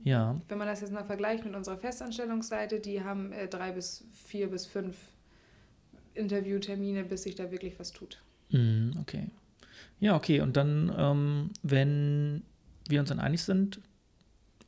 Ja. 0.04 0.40
Wenn 0.50 0.58
man 0.58 0.68
das 0.68 0.82
jetzt 0.82 0.92
mal 0.92 1.06
vergleicht 1.06 1.46
mit 1.46 1.56
unserer 1.56 1.78
Festanstellungsseite, 1.78 2.82
die 2.82 3.04
haben 3.04 3.32
äh, 3.32 3.48
drei 3.48 3.72
bis 3.72 4.04
vier 4.12 4.50
bis 4.50 4.66
fünf 4.66 4.98
Interviewtermine, 6.14 7.06
bis 7.06 7.24
sich 7.24 7.36
da 7.36 7.52
wirklich 7.52 7.80
was 7.80 7.92
tut. 7.94 8.22
Mm, 8.52 8.92
okay. 9.00 9.30
Ja, 10.00 10.16
okay. 10.16 10.42
Und 10.42 10.58
dann, 10.58 10.94
ähm, 10.98 11.52
wenn 11.64 12.44
wir 12.88 13.00
uns 13.00 13.10
dann 13.10 13.20
einig 13.20 13.44
sind, 13.44 13.80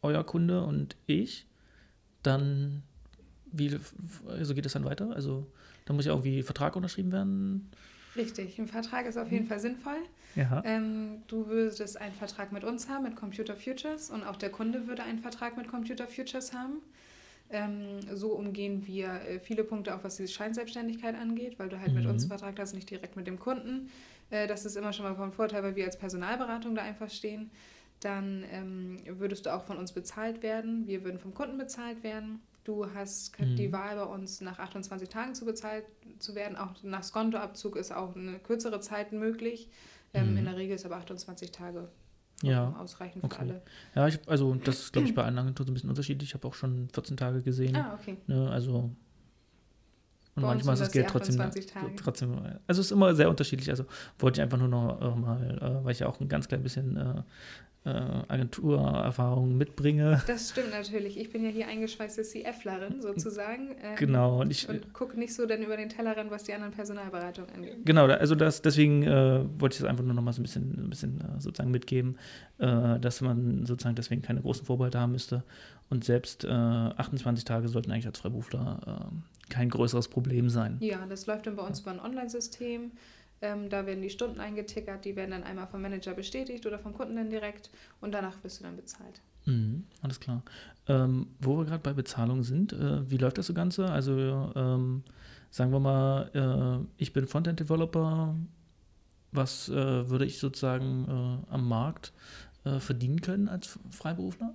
euer 0.07 0.23
Kunde 0.23 0.63
und 0.63 0.95
ich, 1.05 1.45
dann 2.23 2.83
wie 3.51 3.79
also 4.27 4.53
geht 4.53 4.65
es 4.65 4.73
dann 4.73 4.85
weiter? 4.85 5.11
Also 5.11 5.47
dann 5.85 5.95
muss 5.95 6.05
ja 6.05 6.11
irgendwie 6.11 6.43
Vertrag 6.43 6.75
unterschrieben 6.75 7.11
werden. 7.11 7.69
Richtig, 8.15 8.57
ein 8.57 8.67
Vertrag 8.67 9.05
ist 9.05 9.17
auf 9.17 9.31
jeden 9.31 9.47
Fall 9.47 9.59
sinnvoll. 9.59 9.97
Ja. 10.35 10.61
Ähm, 10.65 11.21
du 11.27 11.47
würdest 11.47 11.99
einen 11.99 12.13
Vertrag 12.13 12.51
mit 12.51 12.63
uns 12.63 12.89
haben, 12.89 13.03
mit 13.03 13.15
Computer 13.15 13.55
Futures, 13.55 14.09
und 14.09 14.23
auch 14.23 14.35
der 14.35 14.49
Kunde 14.49 14.87
würde 14.87 15.03
einen 15.03 15.19
Vertrag 15.19 15.55
mit 15.55 15.67
Computer 15.67 16.07
Futures 16.07 16.53
haben. 16.53 16.79
Ähm, 17.49 17.99
so 18.13 18.33
umgehen 18.33 18.85
wir 18.85 19.07
äh, 19.07 19.39
viele 19.39 19.63
Punkte, 19.63 19.95
auch 19.95 20.03
was 20.03 20.17
die 20.17 20.27
Scheinselbstständigkeit 20.27 21.15
angeht, 21.15 21.59
weil 21.59 21.69
du 21.69 21.79
halt 21.79 21.89
mhm. 21.89 21.99
mit 21.99 22.05
uns 22.07 22.23
einen 22.23 22.29
Vertrag 22.29 22.59
hast, 22.59 22.73
nicht 22.73 22.89
direkt 22.89 23.15
mit 23.15 23.27
dem 23.27 23.39
Kunden. 23.39 23.89
Äh, 24.29 24.47
das 24.47 24.65
ist 24.65 24.75
immer 24.75 24.93
schon 24.93 25.05
mal 25.05 25.15
von 25.15 25.31
Vorteil, 25.31 25.63
weil 25.63 25.75
wir 25.75 25.85
als 25.85 25.97
Personalberatung 25.97 26.75
da 26.75 26.81
einfach 26.81 27.09
stehen 27.09 27.49
dann 27.99 28.43
ähm, 28.51 28.99
würdest 29.19 29.45
du 29.45 29.53
auch 29.53 29.63
von 29.63 29.77
uns 29.77 29.91
bezahlt 29.91 30.43
werden. 30.43 30.87
Wir 30.87 31.03
würden 31.03 31.19
vom 31.19 31.33
Kunden 31.33 31.57
bezahlt 31.57 32.03
werden. 32.03 32.41
Du 32.63 32.93
hast 32.93 33.39
mhm. 33.39 33.55
die 33.55 33.71
Wahl 33.71 33.95
bei 33.95 34.03
uns 34.03 34.41
nach 34.41 34.59
28 34.59 35.09
Tagen 35.09 35.33
zu 35.33 35.45
bezahlt 35.45 35.85
zu 36.19 36.35
werden. 36.35 36.57
Auch 36.57 36.71
nach 36.83 37.03
Skontoabzug 37.03 37.75
ist 37.75 37.93
auch 37.93 38.15
eine 38.15 38.39
kürzere 38.39 38.79
Zeit 38.81 39.13
möglich. 39.13 39.69
Ähm, 40.13 40.31
mhm. 40.31 40.37
In 40.37 40.45
der 40.45 40.57
Regel 40.57 40.75
ist 40.75 40.85
aber 40.85 40.97
28 40.97 41.51
Tage 41.51 41.87
ja. 42.41 42.75
ausreichend 42.79 43.23
okay. 43.23 43.35
für 43.35 43.41
alle. 43.41 43.61
Ja, 43.95 44.07
ich, 44.07 44.19
also 44.27 44.53
das 44.55 44.79
ist, 44.79 44.93
glaube 44.93 45.07
ich, 45.07 45.15
bei 45.15 45.23
allen 45.23 45.37
Agenturen 45.37 45.67
so 45.67 45.71
ein 45.71 45.73
bisschen 45.73 45.89
unterschiedlich. 45.89 46.29
Ich 46.29 46.33
habe 46.33 46.47
auch 46.47 46.53
schon 46.53 46.89
14 46.93 47.17
Tage 47.17 47.41
gesehen. 47.41 47.75
Ah, 47.75 47.97
okay. 47.99 48.17
Ne, 48.27 48.49
also 48.49 48.91
und 50.37 50.43
bei 50.43 50.49
manchmal 50.49 50.75
ist 50.75 50.81
das 50.81 50.91
Geld 50.91 51.07
trotzdem, 51.07 51.41
trotzdem. 51.95 52.37
Also 52.67 52.79
es 52.79 52.87
ist 52.87 52.91
immer 52.91 53.15
sehr 53.15 53.27
unterschiedlich. 53.27 53.71
Also 53.71 53.85
wollte 54.19 54.39
ich 54.39 54.43
einfach 54.43 54.59
nur 54.59 54.67
noch 54.67 55.01
äh, 55.01 55.19
mal, 55.19 55.57
äh, 55.59 55.83
weil 55.83 55.93
ich 55.93 55.99
ja 55.99 56.07
auch 56.07 56.19
ein 56.19 56.29
ganz 56.29 56.47
klein 56.47 56.61
bisschen 56.61 56.95
äh, 56.95 57.23
Agenturerfahrung 58.27 59.57
mitbringe. 59.57 60.21
Das 60.27 60.51
stimmt 60.51 60.69
natürlich. 60.71 61.17
Ich 61.19 61.31
bin 61.31 61.43
ja 61.43 61.49
hier 61.49 61.67
eingeschweißte 61.67 62.21
CFlerin 62.21 63.01
sozusagen. 63.01 63.69
Ähm, 63.81 63.95
genau. 63.95 64.41
Und, 64.41 64.51
ich, 64.51 64.69
und 64.69 64.93
gucke 64.93 65.17
nicht 65.17 65.33
so 65.33 65.47
dann 65.47 65.63
über 65.63 65.75
den 65.75 65.89
Tellerrand, 65.89 66.29
was 66.29 66.43
die 66.43 66.53
anderen 66.53 66.73
Personalberatungen 66.73 67.49
angeht. 67.49 67.77
Genau, 67.83 68.05
also 68.05 68.35
das, 68.35 68.61
deswegen 68.61 69.01
äh, 69.03 69.43
wollte 69.57 69.75
ich 69.75 69.81
das 69.81 69.89
einfach 69.89 70.03
nur 70.03 70.13
noch 70.13 70.21
mal 70.21 70.33
so 70.33 70.41
ein 70.41 70.43
bisschen, 70.43 70.85
ein 70.85 70.89
bisschen 70.91 71.19
äh, 71.19 71.41
sozusagen 71.41 71.71
mitgeben, 71.71 72.17
äh, 72.59 72.99
dass 72.99 73.21
man 73.21 73.65
sozusagen 73.65 73.95
deswegen 73.95 74.21
keine 74.21 74.41
großen 74.41 74.67
Vorbehalte 74.67 74.99
haben 74.99 75.13
müsste. 75.13 75.43
Und 75.89 76.03
selbst 76.03 76.45
28 76.45 77.43
äh, 77.43 77.47
Tage 77.47 77.69
sollten 77.69 77.91
eigentlich 77.91 78.07
als 78.07 78.19
Freiberufler 78.19 79.09
äh, 79.09 79.15
kein 79.49 79.69
größeres 79.69 80.07
Problem 80.07 80.49
sein. 80.49 80.77
Ja, 80.79 81.05
das 81.05 81.25
läuft 81.25 81.47
dann 81.47 81.55
bei 81.55 81.65
uns 81.65 81.79
über 81.81 81.91
ein 81.91 81.99
Online-System. 81.99 82.91
Ähm, 83.41 83.69
da 83.69 83.85
werden 83.85 84.01
die 84.01 84.09
Stunden 84.09 84.39
eingetickert, 84.39 85.05
die 85.05 85.15
werden 85.15 85.31
dann 85.31 85.43
einmal 85.43 85.67
vom 85.67 85.81
Manager 85.81 86.13
bestätigt 86.13 86.65
oder 86.65 86.79
vom 86.79 86.93
Kunden 86.93 87.15
dann 87.15 87.29
direkt 87.29 87.69
und 88.01 88.11
danach 88.11 88.43
wirst 88.43 88.59
du 88.59 88.63
dann 88.63 88.75
bezahlt. 88.75 89.21
Mhm, 89.45 89.85
alles 90.01 90.19
klar. 90.19 90.41
Ähm, 90.87 91.27
wo 91.39 91.57
wir 91.57 91.65
gerade 91.65 91.83
bei 91.83 91.93
Bezahlung 91.93 92.43
sind, 92.43 92.73
äh, 92.73 93.09
wie 93.09 93.17
läuft 93.17 93.37
das 93.37 93.47
so 93.47 93.53
Ganze? 93.53 93.89
Also 93.89 94.51
ähm, 94.55 95.03
sagen 95.51 95.71
wir 95.71 95.79
mal, 95.79 96.31
äh, 96.33 97.01
ich 97.01 97.13
bin 97.13 97.27
Frontend-Developer, 97.27 98.35
was 99.31 99.69
äh, 99.69 100.09
würde 100.09 100.25
ich 100.25 100.39
sozusagen 100.39 101.05
äh, 101.49 101.53
am 101.53 101.67
Markt 101.67 102.13
äh, 102.63 102.79
verdienen 102.79 103.21
können 103.21 103.47
als 103.49 103.79
Freiberufler? 103.91 104.53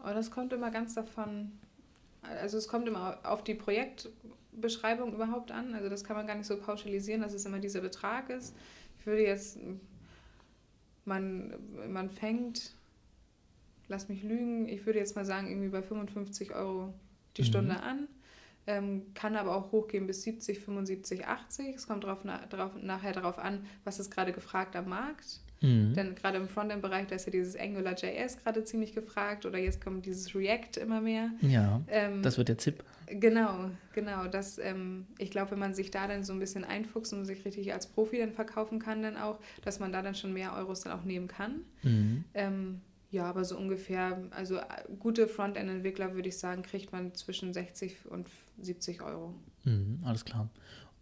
Oh, 0.00 0.10
das 0.12 0.30
kommt 0.30 0.52
immer 0.52 0.70
ganz 0.70 0.94
davon, 0.94 1.52
also 2.22 2.56
es 2.56 2.68
kommt 2.68 2.88
immer 2.88 3.18
auf 3.24 3.44
die 3.44 3.54
Projekt 3.54 4.08
Beschreibung 4.52 5.14
überhaupt 5.14 5.50
an. 5.50 5.74
Also 5.74 5.88
das 5.88 6.04
kann 6.04 6.16
man 6.16 6.26
gar 6.26 6.36
nicht 6.36 6.46
so 6.46 6.56
pauschalisieren, 6.56 7.22
dass 7.22 7.32
es 7.32 7.44
immer 7.44 7.58
dieser 7.58 7.80
Betrag 7.80 8.30
ist. 8.30 8.54
Ich 8.98 9.06
würde 9.06 9.22
jetzt, 9.22 9.58
man, 11.04 11.54
man 11.88 12.10
fängt, 12.10 12.74
lass 13.88 14.08
mich 14.08 14.22
lügen, 14.22 14.68
ich 14.68 14.86
würde 14.86 14.98
jetzt 14.98 15.16
mal 15.16 15.24
sagen, 15.24 15.48
irgendwie 15.48 15.68
bei 15.68 15.82
55 15.82 16.54
Euro 16.54 16.94
die 17.36 17.42
mhm. 17.42 17.46
Stunde 17.46 17.82
an. 17.82 18.08
Ähm, 18.64 19.12
kann 19.14 19.34
aber 19.34 19.56
auch 19.56 19.72
hochgehen 19.72 20.06
bis 20.06 20.22
70, 20.22 20.60
75, 20.60 21.26
80. 21.26 21.74
Es 21.74 21.88
kommt 21.88 22.04
drauf, 22.04 22.20
na, 22.22 22.46
drauf, 22.46 22.70
nachher 22.80 23.12
darauf 23.12 23.38
an, 23.38 23.66
was 23.82 23.98
ist 23.98 24.10
gerade 24.12 24.32
gefragt 24.32 24.76
am 24.76 24.88
Markt. 24.88 25.40
Mhm. 25.62 25.94
Denn 25.94 26.14
gerade 26.14 26.38
im 26.38 26.48
Frontend-Bereich, 26.48 27.06
da 27.06 27.14
ist 27.14 27.26
ja 27.26 27.32
dieses 27.32 27.56
AngularJS 27.56 28.38
gerade 28.42 28.64
ziemlich 28.64 28.94
gefragt 28.94 29.46
oder 29.46 29.58
jetzt 29.58 29.82
kommt 29.82 30.04
dieses 30.04 30.34
React 30.34 30.80
immer 30.80 31.00
mehr. 31.00 31.30
Ja, 31.40 31.80
ähm, 31.88 32.22
das 32.22 32.36
wird 32.36 32.48
der 32.48 32.58
ZIP. 32.58 32.82
Genau, 33.06 33.70
genau. 33.92 34.26
Das, 34.26 34.58
ähm, 34.58 35.06
ich 35.18 35.30
glaube, 35.30 35.52
wenn 35.52 35.58
man 35.58 35.74
sich 35.74 35.90
da 35.90 36.08
dann 36.08 36.24
so 36.24 36.32
ein 36.32 36.38
bisschen 36.38 36.64
einfuchst 36.64 37.12
und 37.12 37.24
sich 37.24 37.44
richtig 37.44 37.72
als 37.72 37.86
Profi 37.86 38.18
dann 38.18 38.32
verkaufen 38.32 38.78
kann, 38.78 39.02
dann 39.02 39.16
auch, 39.16 39.38
dass 39.64 39.80
man 39.80 39.92
da 39.92 40.02
dann 40.02 40.14
schon 40.14 40.32
mehr 40.32 40.54
Euros 40.56 40.80
dann 40.80 40.92
auch 40.92 41.04
nehmen 41.04 41.28
kann. 41.28 41.62
Mhm. 41.82 42.24
Ähm, 42.34 42.80
ja, 43.10 43.24
aber 43.24 43.44
so 43.44 43.58
ungefähr, 43.58 44.18
also 44.30 44.56
äh, 44.56 44.62
gute 44.98 45.28
Frontend-Entwickler 45.28 46.14
würde 46.14 46.30
ich 46.30 46.38
sagen, 46.38 46.62
kriegt 46.62 46.92
man 46.92 47.14
zwischen 47.14 47.52
60 47.52 48.06
und 48.06 48.26
70 48.58 49.02
Euro. 49.02 49.34
Mhm, 49.64 49.98
alles 50.04 50.24
klar. 50.24 50.48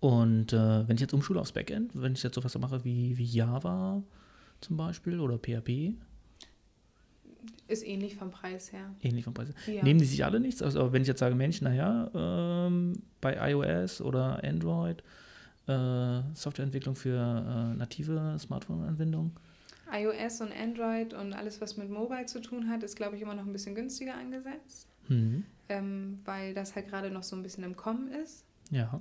Und 0.00 0.52
äh, 0.52 0.88
wenn 0.88 0.96
ich 0.96 1.02
jetzt 1.02 1.12
umschule 1.14 1.40
aufs 1.40 1.52
Backend, 1.52 1.92
wenn 1.94 2.14
ich 2.14 2.22
jetzt 2.22 2.34
sowas 2.34 2.52
so 2.52 2.58
mache 2.58 2.84
wie, 2.84 3.16
wie 3.16 3.24
Java, 3.24 4.02
zum 4.60 4.76
Beispiel 4.76 5.20
oder 5.20 5.38
PHP? 5.38 5.94
Ist 7.68 7.86
ähnlich 7.86 8.16
vom 8.16 8.30
Preis 8.30 8.72
her. 8.72 8.94
Ähnlich 9.00 9.24
vom 9.24 9.32
Preis 9.32 9.48
her. 9.48 9.74
Ja. 9.74 9.82
Nehmen 9.82 10.00
die 10.00 10.06
sich 10.06 10.24
alle 10.24 10.40
nichts? 10.40 10.62
Also 10.62 10.92
wenn 10.92 11.02
ich 11.02 11.08
jetzt 11.08 11.20
sage, 11.20 11.34
Mensch, 11.34 11.60
naja, 11.62 12.10
ähm, 12.14 13.02
bei 13.20 13.52
iOS 13.52 14.00
oder 14.00 14.42
Android 14.42 15.02
äh, 15.68 16.20
Softwareentwicklung 16.34 16.96
für 16.96 17.16
äh, 17.16 17.76
native 17.76 18.36
Smartphone-Anwendungen? 18.38 19.32
iOS 19.92 20.40
und 20.40 20.52
Android 20.52 21.14
und 21.14 21.32
alles, 21.32 21.60
was 21.60 21.76
mit 21.76 21.90
Mobile 21.90 22.26
zu 22.26 22.40
tun 22.40 22.68
hat, 22.68 22.82
ist, 22.82 22.96
glaube 22.96 23.16
ich, 23.16 23.22
immer 23.22 23.34
noch 23.34 23.46
ein 23.46 23.52
bisschen 23.52 23.74
günstiger 23.74 24.14
angesetzt. 24.14 24.88
Mhm. 25.08 25.44
Ähm, 25.68 26.18
weil 26.24 26.54
das 26.54 26.74
halt 26.74 26.88
gerade 26.88 27.10
noch 27.10 27.22
so 27.22 27.36
ein 27.36 27.42
bisschen 27.42 27.64
im 27.64 27.76
Kommen 27.76 28.08
ist. 28.12 28.44
Ja. 28.70 29.00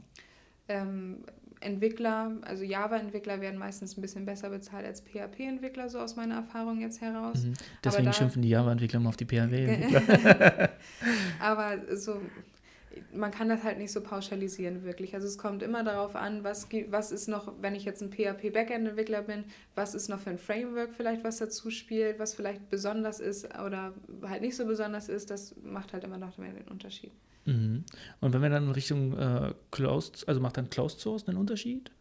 Ähm, 0.68 1.24
Entwickler, 1.62 2.32
also 2.44 2.64
Java-Entwickler 2.64 3.42
werden 3.42 3.60
meistens 3.60 3.98
ein 3.98 4.02
bisschen 4.02 4.26
besser 4.26 4.50
bezahlt 4.50 4.86
als 4.86 5.02
PHP-Entwickler, 5.02 5.90
so 5.90 6.00
aus 6.00 6.16
meiner 6.16 6.36
Erfahrung 6.36 6.80
jetzt 6.80 7.02
heraus. 7.02 7.44
Mhm. 7.44 7.54
Deswegen 7.84 8.06
da, 8.06 8.14
schimpfen 8.14 8.42
die 8.42 8.50
Java-Entwickler 8.50 9.00
mal 9.00 9.10
auf 9.10 9.18
die 9.18 9.26
PHP-Entwickler. 9.26 10.70
Aber 11.40 11.98
so, 11.98 12.22
man 13.14 13.32
kann 13.32 13.50
das 13.50 13.64
halt 13.64 13.78
nicht 13.78 13.92
so 13.92 14.02
pauschalisieren 14.02 14.84
wirklich. 14.84 15.14
Also 15.14 15.28
es 15.28 15.38
kommt 15.38 15.64
immer 15.64 15.84
darauf 15.84 16.16
an, 16.16 16.44
was, 16.44 16.68
was 16.90 17.12
ist 17.12 17.28
noch, 17.28 17.54
wenn 17.62 17.76
ich 17.76 17.86
jetzt 17.86 18.02
ein 18.02 18.12
PHP-Backend-Entwickler 18.12 19.22
bin, 19.24 19.46
was 19.76 19.96
ist 19.96 20.10
noch 20.10 20.20
für 20.20 20.30
ein 20.30 20.38
Framework 20.38 20.94
vielleicht, 20.94 21.24
was 21.24 21.38
dazu 21.38 21.70
spielt, 21.70 22.20
was 22.20 22.34
vielleicht 22.34 22.70
besonders 22.70 23.20
ist 23.20 23.46
oder 23.66 23.94
halt 24.24 24.42
nicht 24.42 24.56
so 24.56 24.66
besonders 24.66 25.10
ist, 25.10 25.30
das 25.30 25.56
macht 25.64 25.94
halt 25.94 26.04
immer 26.04 26.18
noch 26.18 26.36
den 26.36 26.68
Unterschied. 26.70 27.12
Mhm. 27.46 27.84
Und 28.22 28.34
wenn 28.34 28.42
wir 28.42 28.50
dann 28.50 28.66
in 28.66 28.72
Richtung 28.72 29.18
äh, 29.18 29.54
Closed, 29.72 30.28
also 30.28 30.40
macht 30.40 30.58
dann 30.58 30.70
Closed 30.70 31.00
Source 31.00 31.28
einen 31.28 31.38
Unterschied? 31.38 31.92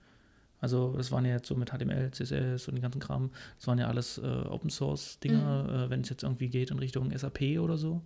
Also 0.60 0.94
das 0.96 1.12
waren 1.12 1.24
ja 1.24 1.34
jetzt 1.34 1.46
so 1.46 1.54
mit 1.54 1.70
HTML, 1.70 2.10
CSS 2.10 2.68
und 2.68 2.74
den 2.74 2.82
ganzen 2.82 3.00
Kram, 3.00 3.30
das 3.58 3.66
waren 3.68 3.78
ja 3.78 3.86
alles 3.86 4.18
äh, 4.18 4.26
Open 4.26 4.70
Source 4.70 5.20
Dinge, 5.20 5.64
mhm. 5.68 5.74
äh, 5.74 5.90
wenn 5.90 6.00
es 6.00 6.08
jetzt 6.08 6.22
irgendwie 6.24 6.48
geht 6.48 6.70
in 6.70 6.78
Richtung 6.78 7.16
SAP 7.16 7.58
oder 7.60 7.76
so. 7.76 8.02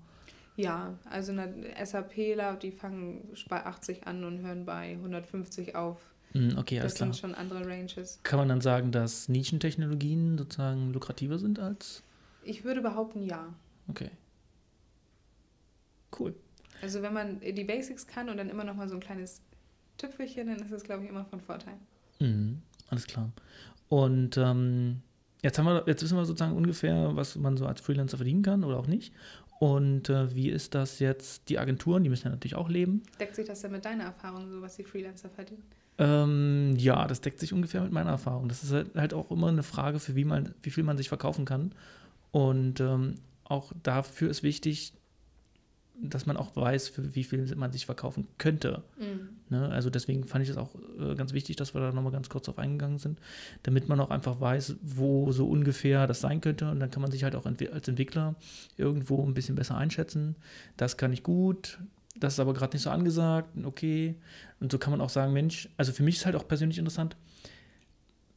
Ja, 0.56 0.98
also 1.08 1.32
eine 1.32 1.52
SAPler, 1.84 2.56
die 2.56 2.72
fangen 2.72 3.28
bei 3.48 3.64
80 3.64 4.06
an 4.06 4.24
und 4.24 4.40
hören 4.40 4.64
bei 4.66 4.92
150 4.92 5.74
auf. 5.74 5.98
Mhm, 6.34 6.56
okay, 6.58 6.78
das 6.80 6.96
sind 6.96 7.16
schon 7.16 7.34
andere 7.34 7.66
Ranges. 7.66 8.20
Kann 8.22 8.38
man 8.38 8.48
dann 8.48 8.60
sagen, 8.60 8.92
dass 8.92 9.28
Nischentechnologien 9.28 10.38
sozusagen 10.38 10.92
lukrativer 10.92 11.38
sind 11.38 11.58
als? 11.58 12.02
Ich 12.44 12.64
würde 12.64 12.80
behaupten, 12.80 13.22
ja. 13.22 13.54
Okay. 13.88 14.10
Cool. 16.18 16.34
Also 16.82 17.02
wenn 17.02 17.12
man 17.14 17.40
die 17.40 17.64
Basics 17.64 18.06
kann 18.06 18.28
und 18.28 18.36
dann 18.36 18.50
immer 18.50 18.64
noch 18.64 18.74
mal 18.74 18.88
so 18.88 18.94
ein 18.96 19.00
kleines 19.00 19.40
Tüpfelchen, 19.98 20.48
dann 20.48 20.56
ist 20.56 20.72
das, 20.72 20.82
glaube 20.82 21.04
ich, 21.04 21.10
immer 21.10 21.24
von 21.24 21.40
Vorteil. 21.40 21.74
Mhm, 22.18 22.60
alles 22.88 23.06
klar. 23.06 23.30
Und 23.88 24.36
ähm, 24.36 25.02
jetzt 25.42 25.58
haben 25.58 25.66
wir, 25.66 25.84
jetzt 25.86 26.02
wissen 26.02 26.16
wir 26.16 26.24
sozusagen 26.24 26.56
ungefähr, 26.56 27.14
was 27.14 27.36
man 27.36 27.56
so 27.56 27.66
als 27.66 27.80
Freelancer 27.80 28.16
verdienen 28.16 28.42
kann 28.42 28.64
oder 28.64 28.78
auch 28.78 28.86
nicht. 28.86 29.12
Und 29.62 30.08
äh, 30.08 30.34
wie 30.34 30.48
ist 30.48 30.74
das 30.74 30.98
jetzt? 30.98 31.48
Die 31.48 31.60
Agenturen, 31.60 32.02
die 32.02 32.10
müssen 32.10 32.24
ja 32.24 32.30
natürlich 32.30 32.56
auch 32.56 32.68
leben. 32.68 33.04
Deckt 33.20 33.36
sich 33.36 33.46
das 33.46 33.60
denn 33.60 33.70
mit 33.70 33.84
deiner 33.84 34.02
Erfahrung, 34.02 34.50
so 34.50 34.60
was 34.60 34.74
die 34.74 34.82
Freelancer 34.82 35.30
verdienen? 35.30 35.62
Ähm, 35.98 36.74
ja, 36.78 37.06
das 37.06 37.20
deckt 37.20 37.38
sich 37.38 37.52
ungefähr 37.52 37.80
mit 37.82 37.92
meiner 37.92 38.10
Erfahrung. 38.10 38.48
Das 38.48 38.64
ist 38.64 38.72
halt, 38.72 38.92
halt 38.96 39.14
auch 39.14 39.30
immer 39.30 39.46
eine 39.46 39.62
Frage, 39.62 40.00
für 40.00 40.16
wie, 40.16 40.24
man, 40.24 40.52
wie 40.64 40.70
viel 40.70 40.82
man 40.82 40.96
sich 40.96 41.08
verkaufen 41.08 41.44
kann. 41.44 41.70
Und 42.32 42.80
ähm, 42.80 43.20
auch 43.44 43.72
dafür 43.84 44.30
ist 44.30 44.42
wichtig, 44.42 44.94
dass 46.02 46.26
man 46.26 46.36
auch 46.36 46.54
weiß, 46.56 46.88
für 46.88 47.14
wie 47.14 47.22
viel 47.24 47.54
man 47.54 47.72
sich 47.72 47.86
verkaufen 47.86 48.26
könnte. 48.38 48.82
Mhm. 48.98 49.28
Ne? 49.50 49.68
Also 49.68 49.88
deswegen 49.88 50.24
fand 50.24 50.42
ich 50.42 50.50
es 50.50 50.56
auch 50.56 50.74
äh, 50.98 51.14
ganz 51.14 51.32
wichtig, 51.32 51.56
dass 51.56 51.74
wir 51.74 51.80
da 51.80 51.92
nochmal 51.92 52.12
ganz 52.12 52.28
kurz 52.28 52.48
auf 52.48 52.58
eingegangen 52.58 52.98
sind, 52.98 53.20
damit 53.62 53.88
man 53.88 54.00
auch 54.00 54.10
einfach 54.10 54.40
weiß, 54.40 54.76
wo 54.82 55.30
so 55.30 55.48
ungefähr 55.48 56.06
das 56.06 56.20
sein 56.20 56.40
könnte. 56.40 56.70
Und 56.70 56.80
dann 56.80 56.90
kann 56.90 57.02
man 57.02 57.12
sich 57.12 57.22
halt 57.22 57.36
auch 57.36 57.46
als 57.46 57.88
Entwickler 57.88 58.34
irgendwo 58.76 59.24
ein 59.24 59.34
bisschen 59.34 59.54
besser 59.54 59.76
einschätzen. 59.76 60.34
Das 60.76 60.96
kann 60.96 61.12
ich 61.12 61.22
gut, 61.22 61.78
das 62.16 62.34
ist 62.34 62.40
aber 62.40 62.52
gerade 62.52 62.74
nicht 62.74 62.82
so 62.82 62.90
angesagt, 62.90 63.50
okay. 63.64 64.16
Und 64.60 64.72
so 64.72 64.78
kann 64.78 64.90
man 64.90 65.00
auch 65.00 65.10
sagen, 65.10 65.32
Mensch, 65.32 65.68
also 65.76 65.92
für 65.92 66.02
mich 66.02 66.16
ist 66.16 66.26
halt 66.26 66.36
auch 66.36 66.48
persönlich 66.48 66.78
interessant, 66.78 67.16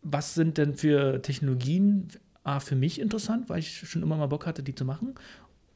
was 0.02 0.36
sind 0.36 0.58
denn 0.60 0.76
für 0.76 1.22
Technologien 1.22 2.10
A, 2.44 2.60
für 2.60 2.76
mich 2.76 3.02
interessant, 3.02 3.50
weil 3.50 3.58
ich 3.58 3.90
schon 3.90 4.04
immer 4.04 4.18
mal 4.18 4.28
Bock 4.28 4.46
hatte, 4.46 4.62
die 4.62 4.76
zu 4.76 4.86
machen 4.86 5.16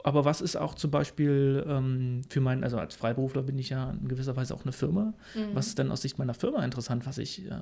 aber 0.04 0.24
was 0.24 0.40
ist 0.40 0.56
auch 0.56 0.74
zum 0.74 0.90
Beispiel 0.90 1.64
ähm, 1.66 2.22
für 2.28 2.40
meinen, 2.40 2.64
also 2.64 2.78
als 2.78 2.94
Freiberufler 2.94 3.42
bin 3.42 3.58
ich 3.58 3.70
ja 3.70 3.90
in 3.90 4.08
gewisser 4.08 4.36
Weise 4.36 4.54
auch 4.54 4.64
eine 4.64 4.72
Firma. 4.72 5.14
Mhm. 5.34 5.54
Was 5.54 5.68
ist 5.68 5.78
denn 5.78 5.90
aus 5.90 6.02
Sicht 6.02 6.18
meiner 6.18 6.34
Firma 6.34 6.64
interessant, 6.64 7.06
was 7.06 7.18
ich, 7.18 7.46
äh, 7.46 7.60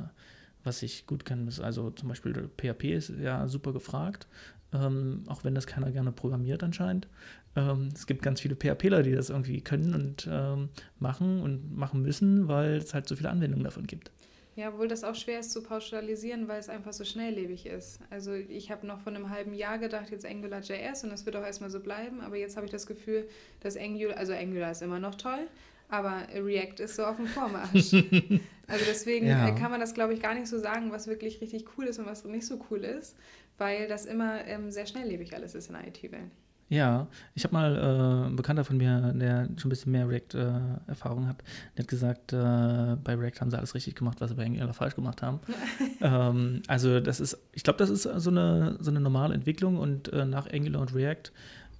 was 0.64 0.82
ich 0.82 1.06
gut 1.06 1.24
kann? 1.24 1.48
Also 1.62 1.90
zum 1.90 2.08
Beispiel 2.08 2.50
PHP 2.56 2.84
ist 2.84 3.12
ja 3.20 3.48
super 3.48 3.72
gefragt, 3.72 4.26
ähm, 4.72 5.24
auch 5.26 5.44
wenn 5.44 5.54
das 5.54 5.66
keiner 5.66 5.90
gerne 5.90 6.12
programmiert 6.12 6.62
anscheinend. 6.62 7.08
Ähm, 7.56 7.88
es 7.94 8.06
gibt 8.06 8.22
ganz 8.22 8.40
viele 8.40 8.56
PHPler, 8.56 9.02
die 9.02 9.12
das 9.12 9.30
irgendwie 9.30 9.60
können 9.60 9.94
und 9.94 10.28
ähm, 10.30 10.68
machen 10.98 11.40
und 11.40 11.76
machen 11.76 12.02
müssen, 12.02 12.48
weil 12.48 12.76
es 12.76 12.94
halt 12.94 13.08
so 13.08 13.16
viele 13.16 13.30
Anwendungen 13.30 13.64
davon 13.64 13.86
gibt. 13.86 14.10
Ja, 14.58 14.70
obwohl 14.70 14.88
das 14.88 15.04
auch 15.04 15.14
schwer 15.14 15.38
ist 15.38 15.52
zu 15.52 15.62
pauschalisieren, 15.62 16.48
weil 16.48 16.58
es 16.58 16.68
einfach 16.68 16.92
so 16.92 17.04
schnelllebig 17.04 17.66
ist. 17.66 18.00
Also 18.10 18.32
ich 18.32 18.72
habe 18.72 18.88
noch 18.88 18.98
von 18.98 19.14
einem 19.14 19.30
halben 19.30 19.54
Jahr 19.54 19.78
gedacht, 19.78 20.10
jetzt 20.10 20.26
AngularJS 20.26 21.04
und 21.04 21.10
das 21.10 21.24
wird 21.26 21.36
auch 21.36 21.44
erstmal 21.44 21.70
so 21.70 21.78
bleiben, 21.78 22.20
aber 22.20 22.34
jetzt 22.34 22.56
habe 22.56 22.66
ich 22.66 22.72
das 22.72 22.88
Gefühl, 22.88 23.28
dass 23.60 23.76
Angular, 23.76 24.16
also 24.16 24.32
Angular 24.32 24.72
ist 24.72 24.82
immer 24.82 24.98
noch 24.98 25.14
toll, 25.14 25.46
aber 25.88 26.26
React 26.34 26.80
ist 26.82 26.96
so 26.96 27.04
auf 27.04 27.18
dem 27.18 27.28
Vormarsch. 27.28 27.92
also 28.66 28.84
deswegen 28.88 29.28
ja. 29.28 29.48
kann 29.52 29.70
man 29.70 29.78
das, 29.78 29.94
glaube 29.94 30.12
ich, 30.12 30.20
gar 30.20 30.34
nicht 30.34 30.48
so 30.48 30.58
sagen, 30.58 30.90
was 30.90 31.06
wirklich 31.06 31.40
richtig 31.40 31.64
cool 31.78 31.84
ist 31.84 32.00
und 32.00 32.06
was 32.06 32.24
nicht 32.24 32.44
so 32.44 32.58
cool 32.68 32.82
ist, 32.82 33.14
weil 33.58 33.86
das 33.86 34.06
immer 34.06 34.44
ähm, 34.44 34.72
sehr 34.72 34.86
schnelllebig 34.86 35.36
alles 35.36 35.54
ist 35.54 35.68
in 35.68 35.74
der 35.74 35.86
IT-Welt. 35.86 36.32
Ja, 36.70 37.06
ich 37.34 37.44
habe 37.44 37.54
mal 37.54 37.76
äh, 37.76 38.26
einen 38.26 38.36
Bekannter 38.36 38.62
von 38.62 38.76
mir, 38.76 39.12
der 39.14 39.48
schon 39.56 39.68
ein 39.68 39.68
bisschen 39.70 39.92
mehr 39.92 40.06
React-Erfahrung 40.06 41.24
äh, 41.24 41.28
hat, 41.28 41.42
der 41.76 41.84
hat 41.84 41.88
gesagt, 41.88 42.32
äh, 42.34 42.96
bei 43.02 43.14
React 43.14 43.40
haben 43.40 43.50
sie 43.50 43.56
alles 43.56 43.74
richtig 43.74 43.94
gemacht, 43.94 44.20
was 44.20 44.30
sie 44.30 44.36
bei 44.36 44.44
Angular 44.44 44.74
falsch 44.74 44.94
gemacht 44.94 45.22
haben. 45.22 45.40
ähm, 46.02 46.62
also 46.66 47.00
das 47.00 47.20
ist, 47.20 47.38
ich 47.52 47.62
glaube, 47.62 47.78
das 47.78 47.88
ist 47.88 48.02
so 48.02 48.30
eine, 48.30 48.76
so 48.80 48.90
eine 48.90 49.00
normale 49.00 49.34
Entwicklung 49.34 49.78
und 49.78 50.12
äh, 50.12 50.26
nach 50.26 50.52
Angular 50.52 50.82
und 50.82 50.94
React 50.94 51.32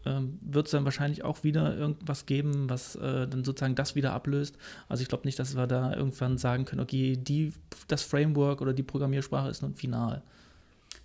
ähm, 0.07 0.39
wird 0.41 0.67
es 0.67 0.73
dann 0.73 0.85
wahrscheinlich 0.85 1.23
auch 1.23 1.45
wieder 1.45 1.77
irgendwas 1.77 2.25
geben, 2.25 2.71
was 2.71 2.97
äh, 2.97 3.29
dann 3.29 3.45
sozusagen 3.45 3.75
das 3.75 3.95
wieder 3.95 4.13
ablöst. 4.13 4.57
Also 4.89 5.03
ich 5.03 5.09
glaube 5.09 5.27
nicht, 5.27 5.39
dass 5.39 5.55
wir 5.55 5.67
da 5.67 5.93
irgendwann 5.93 6.39
sagen 6.39 6.65
können, 6.65 6.81
okay, 6.81 7.17
die, 7.17 7.53
das 7.89 8.03
Framework 8.03 8.63
oder 8.63 8.73
die 8.73 8.83
Programmiersprache 8.83 9.51
ist 9.51 9.61
nun 9.61 9.75
final. 9.75 10.23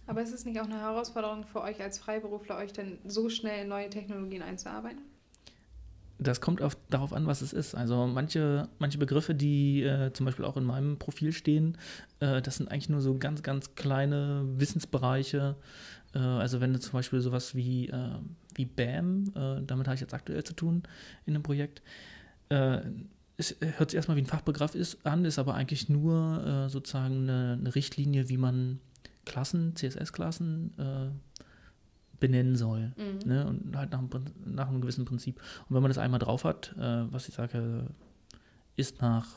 Aber 0.06 0.22
ist 0.22 0.34
es 0.34 0.46
nicht 0.46 0.60
auch 0.60 0.66
eine 0.66 0.80
Herausforderung 0.80 1.46
für 1.46 1.62
euch 1.62 1.82
als 1.82 1.98
Freiberufler, 1.98 2.58
euch 2.58 2.74
denn 2.74 3.00
so 3.06 3.30
schnell 3.30 3.64
in 3.64 3.70
neue 3.70 3.90
Technologien 3.90 4.42
einzuarbeiten? 4.42 5.02
Das 6.20 6.42
kommt 6.42 6.62
auf, 6.62 6.78
darauf 6.90 7.14
an, 7.14 7.26
was 7.26 7.42
es 7.42 7.54
ist. 7.54 7.76
Also 7.76 8.08
manche, 8.08 8.70
manche 8.80 8.98
Begriffe, 8.98 9.34
die 9.34 9.84
äh, 9.84 10.14
zum 10.14 10.26
Beispiel 10.26 10.46
auch 10.46 10.58
in 10.58 10.64
meinem 10.64 10.98
Profil 10.98 11.34
stehen, 11.34 11.78
äh, 12.20 12.42
das 12.42 12.58
sind 12.58 12.70
eigentlich 12.70 12.90
nur 12.90 13.02
so 13.02 13.18
ganz, 13.18 13.44
ganz 13.44 13.76
kleine 13.76 14.46
Wissensbereiche. 14.58 15.56
Äh, 16.14 16.20
also 16.20 16.62
wenn 16.62 16.72
du 16.72 16.80
zum 16.80 16.94
Beispiel 16.94 17.20
sowas 17.20 17.56
wie, 17.56 17.90
äh, 17.90 18.16
wie 18.56 18.66
BAM, 18.66 19.34
äh, 19.36 19.66
damit 19.66 19.88
habe 19.88 19.96
ich 19.96 20.02
jetzt 20.02 20.14
aktuell 20.14 20.44
zu 20.44 20.54
tun 20.54 20.84
in 21.26 21.34
einem 21.34 21.44
Projekt, 21.44 21.82
äh, 22.50 22.80
es 23.36 23.56
hört 23.78 23.90
sich 23.90 23.98
erstmal 23.98 24.16
wie 24.16 24.22
ein 24.22 24.28
Fachbegriff 24.28 24.76
ist, 24.76 25.06
an, 25.08 25.26
ist 25.26 25.40
aber 25.40 25.56
eigentlich 25.56 25.90
nur 25.90 26.70
sozusagen 26.70 27.24
eine, 27.24 27.58
eine 27.60 27.74
Richtlinie, 27.74 28.30
wie 28.30 28.38
man 28.38 28.80
Klassen, 29.26 29.76
CSS-Klassen 29.76 30.74
äh, 30.78 31.44
benennen 32.20 32.56
soll. 32.56 32.94
Mhm. 32.98 33.20
Ne? 33.28 33.46
Und 33.46 33.76
halt 33.76 33.92
nach 33.92 34.00
einem, 34.00 34.10
nach 34.46 34.68
einem, 34.70 34.82
gewissen 34.82 35.06
Prinzip. 35.06 35.42
Und 35.68 35.76
wenn 35.76 35.82
man 35.82 35.90
das 35.90 35.98
einmal 35.98 36.20
drauf 36.20 36.44
hat, 36.44 36.74
äh, 36.78 37.12
was 37.12 37.28
ich 37.28 37.36
sage, 37.36 37.88
ist 38.76 39.02
nach 39.02 39.28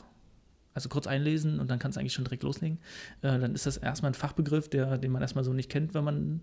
also 0.73 0.89
kurz 0.89 1.07
einlesen 1.07 1.59
und 1.59 1.71
dann 1.71 1.79
kannst 1.79 1.95
du 1.95 1.99
eigentlich 1.99 2.13
schon 2.13 2.23
direkt 2.23 2.43
loslegen. 2.43 2.77
Äh, 3.23 3.39
dann 3.39 3.55
ist 3.55 3.65
das 3.65 3.77
erstmal 3.77 4.11
ein 4.11 4.13
Fachbegriff, 4.13 4.69
der, 4.69 4.99
den 4.99 5.11
man 5.11 5.23
erstmal 5.23 5.43
so 5.43 5.51
nicht 5.51 5.71
kennt, 5.71 5.95
wenn 5.95 6.03
man, 6.03 6.41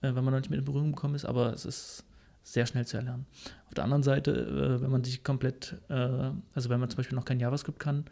äh, 0.00 0.14
wenn 0.14 0.24
man 0.24 0.32
noch 0.32 0.40
nicht 0.40 0.48
mit 0.48 0.58
in 0.58 0.64
Berührung 0.64 0.92
gekommen 0.92 1.14
ist, 1.14 1.26
aber 1.26 1.52
es 1.52 1.66
ist 1.66 2.04
sehr 2.42 2.64
schnell 2.64 2.86
zu 2.86 2.96
erlernen. 2.96 3.26
Auf 3.66 3.74
der 3.74 3.84
anderen 3.84 4.02
Seite, 4.02 4.30
äh, 4.30 4.82
wenn 4.82 4.90
man 4.90 5.04
sich 5.04 5.22
komplett, 5.22 5.76
äh, 5.90 6.30
also 6.54 6.70
wenn 6.70 6.80
man 6.80 6.88
zum 6.88 6.96
Beispiel 6.96 7.14
noch 7.14 7.26
kein 7.26 7.40
JavaScript 7.40 7.78
kann 7.78 8.06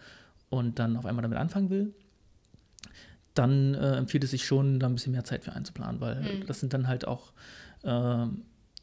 und 0.50 0.78
dann 0.78 0.96
auf 0.98 1.06
einmal 1.06 1.22
damit 1.22 1.38
anfangen 1.38 1.70
will, 1.70 1.94
dann 3.34 3.74
äh, 3.74 3.96
empfiehlt 3.96 4.24
es 4.24 4.30
sich 4.30 4.44
schon, 4.44 4.78
da 4.80 4.86
ein 4.86 4.94
bisschen 4.94 5.12
mehr 5.12 5.24
Zeit 5.24 5.44
für 5.44 5.52
einzuplanen, 5.52 6.00
weil 6.00 6.16
Mhm. 6.22 6.46
das 6.46 6.60
sind 6.60 6.72
dann 6.74 6.86
halt 6.88 7.06
auch 7.06 7.32
äh, 7.82 8.26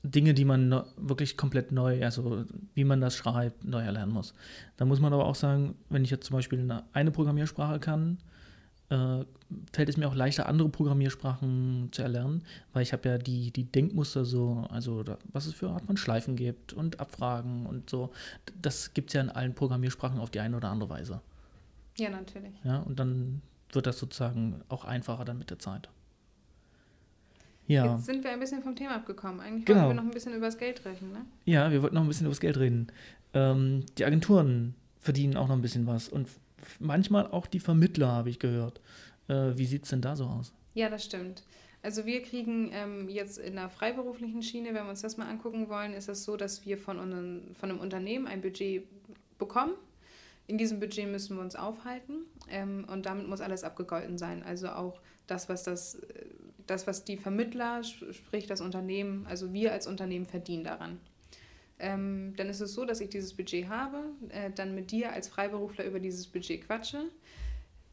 Dinge, 0.03 0.33
die 0.33 0.45
man 0.45 0.83
wirklich 0.97 1.35
komplett 1.37 1.71
neu, 1.71 2.03
also 2.03 2.45
wie 2.73 2.83
man 2.85 3.01
das 3.01 3.15
schreibt, 3.15 3.65
neu 3.65 3.81
erlernen 3.81 4.13
muss. 4.13 4.33
Da 4.77 4.85
muss 4.85 4.99
man 5.01 5.11
aber 5.13 5.25
auch 5.25 5.35
sagen, 5.35 5.75
wenn 5.89 6.03
ich 6.03 6.09
jetzt 6.09 6.25
zum 6.27 6.35
Beispiel 6.37 6.59
eine, 6.59 6.83
eine 6.93 7.11
Programmiersprache 7.11 7.79
kann, 7.79 8.17
äh, 8.89 9.25
fällt 9.73 9.89
es 9.89 9.97
mir 9.97 10.07
auch 10.07 10.15
leichter, 10.15 10.47
andere 10.47 10.69
Programmiersprachen 10.69 11.89
zu 11.91 12.01
erlernen, 12.01 12.43
weil 12.73 12.81
ich 12.83 12.93
habe 12.93 13.09
ja 13.09 13.17
die, 13.17 13.51
die 13.51 13.65
Denkmuster 13.65 14.23
so, 14.25 14.65
also 14.69 15.03
da, 15.03 15.17
was 15.33 15.47
es 15.47 15.53
für 15.53 15.69
Art 15.69 15.85
von 15.85 15.97
Schleifen 15.97 16.35
gibt 16.35 16.71
und 16.73 16.99
Abfragen 16.99 17.65
und 17.65 17.89
so. 17.89 18.11
Das 18.61 18.93
gibt 18.93 19.09
es 19.09 19.13
ja 19.15 19.21
in 19.21 19.29
allen 19.29 19.53
Programmiersprachen 19.53 20.19
auf 20.19 20.29
die 20.29 20.39
eine 20.39 20.55
oder 20.57 20.69
andere 20.69 20.89
Weise. 20.89 21.21
Ja, 21.97 22.09
natürlich. 22.09 22.53
Ja, 22.63 22.77
und 22.79 22.99
dann 22.99 23.41
wird 23.73 23.85
das 23.87 23.97
sozusagen 23.99 24.61
auch 24.69 24.85
einfacher 24.85 25.25
dann 25.25 25.37
mit 25.37 25.49
der 25.49 25.59
Zeit. 25.59 25.89
Ja, 27.67 27.93
Jetzt 27.95 28.05
sind 28.05 28.23
wir 28.23 28.31
ein 28.31 28.39
bisschen 28.39 28.63
vom 28.63 28.75
Thema 28.75 28.95
abgekommen. 28.95 29.39
Eigentlich 29.39 29.65
Genau. 29.65 29.81
wollten 29.81 29.91
wir 29.91 30.01
noch 30.01 30.09
ein 30.09 30.11
bisschen 30.13 30.33
über 30.33 30.47
das 30.47 30.57
Geld 30.57 30.83
reden, 30.85 31.11
ne? 31.11 31.25
ja, 31.45 31.71
wir 31.71 31.81
wollten 31.83 31.95
noch 31.95 32.01
ein 32.01 32.07
bisschen 32.07 32.25
über 32.25 32.31
das 32.31 32.39
Geld 32.39 32.57
reden. 32.57 32.87
Ähm, 33.33 33.85
die 33.97 34.05
Agenturen 34.05 34.73
verdienen 34.99 35.37
auch 35.37 35.47
noch 35.47 35.55
ein 35.55 35.61
bisschen 35.61 35.85
was 35.85 36.09
und 36.09 36.27
manchmal 36.79 37.27
auch 37.27 37.45
die 37.45 37.59
Vermittler, 37.59 38.07
habe 38.07 38.29
ich 38.31 38.39
gehört. 38.39 38.81
Äh, 39.27 39.55
wie 39.55 39.65
sieht 39.65 39.83
es 39.83 39.89
denn 39.89 40.01
da 40.01 40.15
so 40.15 40.25
aus? 40.25 40.51
Ja, 40.73 40.89
das 40.89 41.05
stimmt. 41.05 41.43
Also 41.83 42.05
wir 42.05 42.23
kriegen 42.23 42.71
ähm, 42.73 43.07
jetzt 43.07 43.37
in 43.37 43.55
der 43.55 43.69
freiberuflichen 43.69 44.41
Schiene, 44.41 44.69
wenn 44.73 44.83
wir 44.85 44.89
uns 44.89 45.01
das 45.01 45.17
mal 45.17 45.29
angucken 45.29 45.69
wollen, 45.69 45.93
ist 45.93 46.09
es 46.09 46.23
so, 46.25 46.35
dass 46.37 46.65
wir 46.65 46.77
von, 46.77 46.97
unseren, 46.99 47.55
von 47.55 47.69
einem 47.69 47.79
Unternehmen 47.79 48.25
ein 48.27 48.41
Budget 48.41 48.83
bekommen. 49.37 49.73
In 50.49 50.57
diesem 50.57 50.79
Budget 50.79 51.07
müssen 51.07 51.35
wir 51.37 51.43
uns 51.43 51.55
aufhalten 51.55 52.25
ähm, 52.49 52.85
und 52.91 53.05
damit 53.05 53.27
muss 53.27 53.39
alles 53.39 53.63
abgegolten 53.63 54.17
sein. 54.17 54.41
Also 54.41 54.69
auch 54.69 54.99
das, 55.27 55.47
was 55.47 55.63
das, 55.63 56.01
das, 56.65 56.87
was 56.87 57.03
die 57.05 57.17
Vermittler, 57.17 57.81
sp- 57.85 58.11
sprich 58.13 58.47
das 58.47 58.59
Unternehmen, 58.59 59.27
also 59.29 59.53
wir 59.53 59.71
als 59.71 59.85
Unternehmen 59.85 60.25
verdienen 60.25 60.63
daran. 60.63 60.99
Ähm, 61.77 62.33
dann 62.35 62.49
ist 62.49 62.61
es 62.61 62.73
so, 62.73 62.83
dass 62.83 62.99
ich 62.99 63.09
dieses 63.09 63.35
Budget 63.35 63.69
habe, 63.69 64.05
äh, 64.29 64.49
dann 64.49 64.73
mit 64.73 64.89
dir 64.89 65.13
als 65.13 65.27
Freiberufler 65.27 65.85
über 65.85 65.99
dieses 65.99 66.25
Budget 66.25 66.65
quatsche 66.65 67.03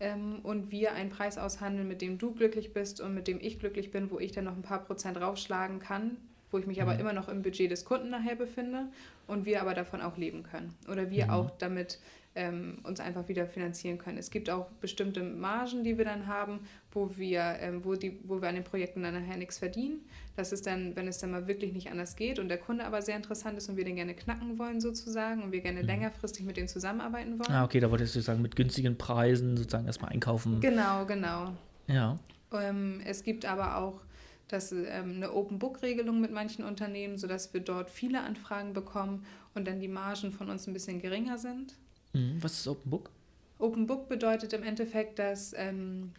ähm, 0.01 0.41
und 0.43 0.71
wir 0.71 0.95
einen 0.95 1.11
Preis 1.11 1.37
aushandeln, 1.37 1.87
mit 1.87 2.01
dem 2.01 2.17
du 2.17 2.33
glücklich 2.33 2.73
bist 2.73 3.03
und 3.03 3.15
mit 3.15 3.29
dem 3.29 3.39
ich 3.39 3.59
glücklich 3.59 3.91
bin, 3.91 4.11
wo 4.11 4.19
ich 4.19 4.33
dann 4.33 4.45
noch 4.45 4.57
ein 4.57 4.63
paar 4.63 4.83
Prozent 4.83 5.21
raufschlagen 5.21 5.79
kann, 5.79 6.17
wo 6.51 6.57
ich 6.59 6.67
mich 6.67 6.81
aber 6.81 6.95
Mhm. 6.95 7.01
immer 7.01 7.13
noch 7.13 7.29
im 7.29 7.43
Budget 7.43 7.71
des 7.71 7.85
Kunden 7.85 8.09
nachher 8.09 8.35
befinde 8.35 8.87
und 9.27 9.45
wir 9.45 9.61
aber 9.61 9.75
davon 9.75 10.01
auch 10.01 10.17
leben 10.17 10.43
können. 10.43 10.75
Oder 10.91 11.11
wir 11.11 11.27
Mhm. 11.27 11.31
auch 11.31 11.51
damit 11.59 11.99
ähm, 12.37 12.79
uns 12.85 13.01
einfach 13.01 13.27
wieder 13.29 13.47
finanzieren 13.47 13.99
können. 13.99 14.19
Es 14.19 14.31
gibt 14.31 14.49
auch 14.51 14.67
bestimmte 14.81 15.23
Margen, 15.23 15.83
die 15.83 15.99
wir 15.99 16.05
dann 16.05 16.27
haben, 16.27 16.61
wo 16.93 17.17
wir, 17.17 17.41
ähm, 17.61 17.85
wo, 17.85 17.95
die, 17.95 18.21
wo 18.25 18.41
wir 18.41 18.49
an 18.49 18.55
den 18.55 18.65
Projekten 18.65 19.03
dann 19.03 19.15
nachher 19.15 19.37
nichts 19.37 19.59
verdienen. 19.59 20.01
Das 20.37 20.53
ist 20.53 20.67
dann, 20.67 20.95
wenn 20.95 21.09
es 21.09 21.19
dann 21.19 21.31
mal 21.31 21.49
wirklich 21.49 21.73
nicht 21.73 21.91
anders 21.91 22.15
geht 22.15 22.39
und 22.39 22.49
der 22.49 22.59
Kunde 22.59 22.85
aber 22.85 23.03
sehr 23.03 23.17
interessant 23.17 23.57
ist 23.57 23.69
und 23.69 23.77
wir 23.77 23.85
den 23.85 23.97
gerne 23.97 24.15
knacken 24.15 24.59
wollen 24.59 24.81
sozusagen 24.81 25.43
und 25.43 25.51
wir 25.51 25.61
gerne 25.63 25.81
Mhm. 25.81 25.87
längerfristig 25.87 26.45
mit 26.45 26.57
dem 26.57 26.69
zusammenarbeiten 26.69 27.39
wollen. 27.39 27.51
Ah, 27.51 27.65
okay, 27.65 27.81
da 27.81 27.91
wolltest 27.91 28.15
du 28.15 28.21
sagen, 28.21 28.43
mit 28.43 28.55
günstigen 28.55 28.97
Preisen 28.99 29.57
sozusagen 29.57 29.87
erstmal 29.87 30.13
einkaufen. 30.13 30.61
Genau, 30.61 31.07
genau. 31.07 31.55
Ja. 31.89 32.19
Ähm, 32.53 33.01
es 33.05 33.25
gibt 33.25 33.47
aber 33.47 33.79
auch 33.79 34.03
das, 34.49 34.73
ähm, 34.73 35.15
eine 35.17 35.33
Open-Book-Regelung 35.33 36.21
mit 36.21 36.33
manchen 36.33 36.65
Unternehmen, 36.65 37.17
sodass 37.19 37.53
wir 37.53 37.61
dort 37.61 37.91
viele 37.91 38.21
Anfragen 38.21 38.75
bekommen 38.75 39.25
und 39.55 39.67
dann 39.67 39.81
die 39.81 39.89
Margen 39.89 40.31
von 40.33 40.51
uns 40.51 40.67
ein 40.67 40.73
bisschen 40.73 41.01
geringer 41.01 41.39
sind. 41.39 41.75
Mhm. 42.17 42.43
Was 42.43 42.59
ist 42.59 42.69
Open 42.69 42.91
Book? 42.91 43.11
Open 43.59 43.87
Book 43.87 44.09
bedeutet 44.09 44.53
im 44.53 44.63
Endeffekt, 44.63 45.19
dass 45.19 45.53
ähm, 45.57 46.13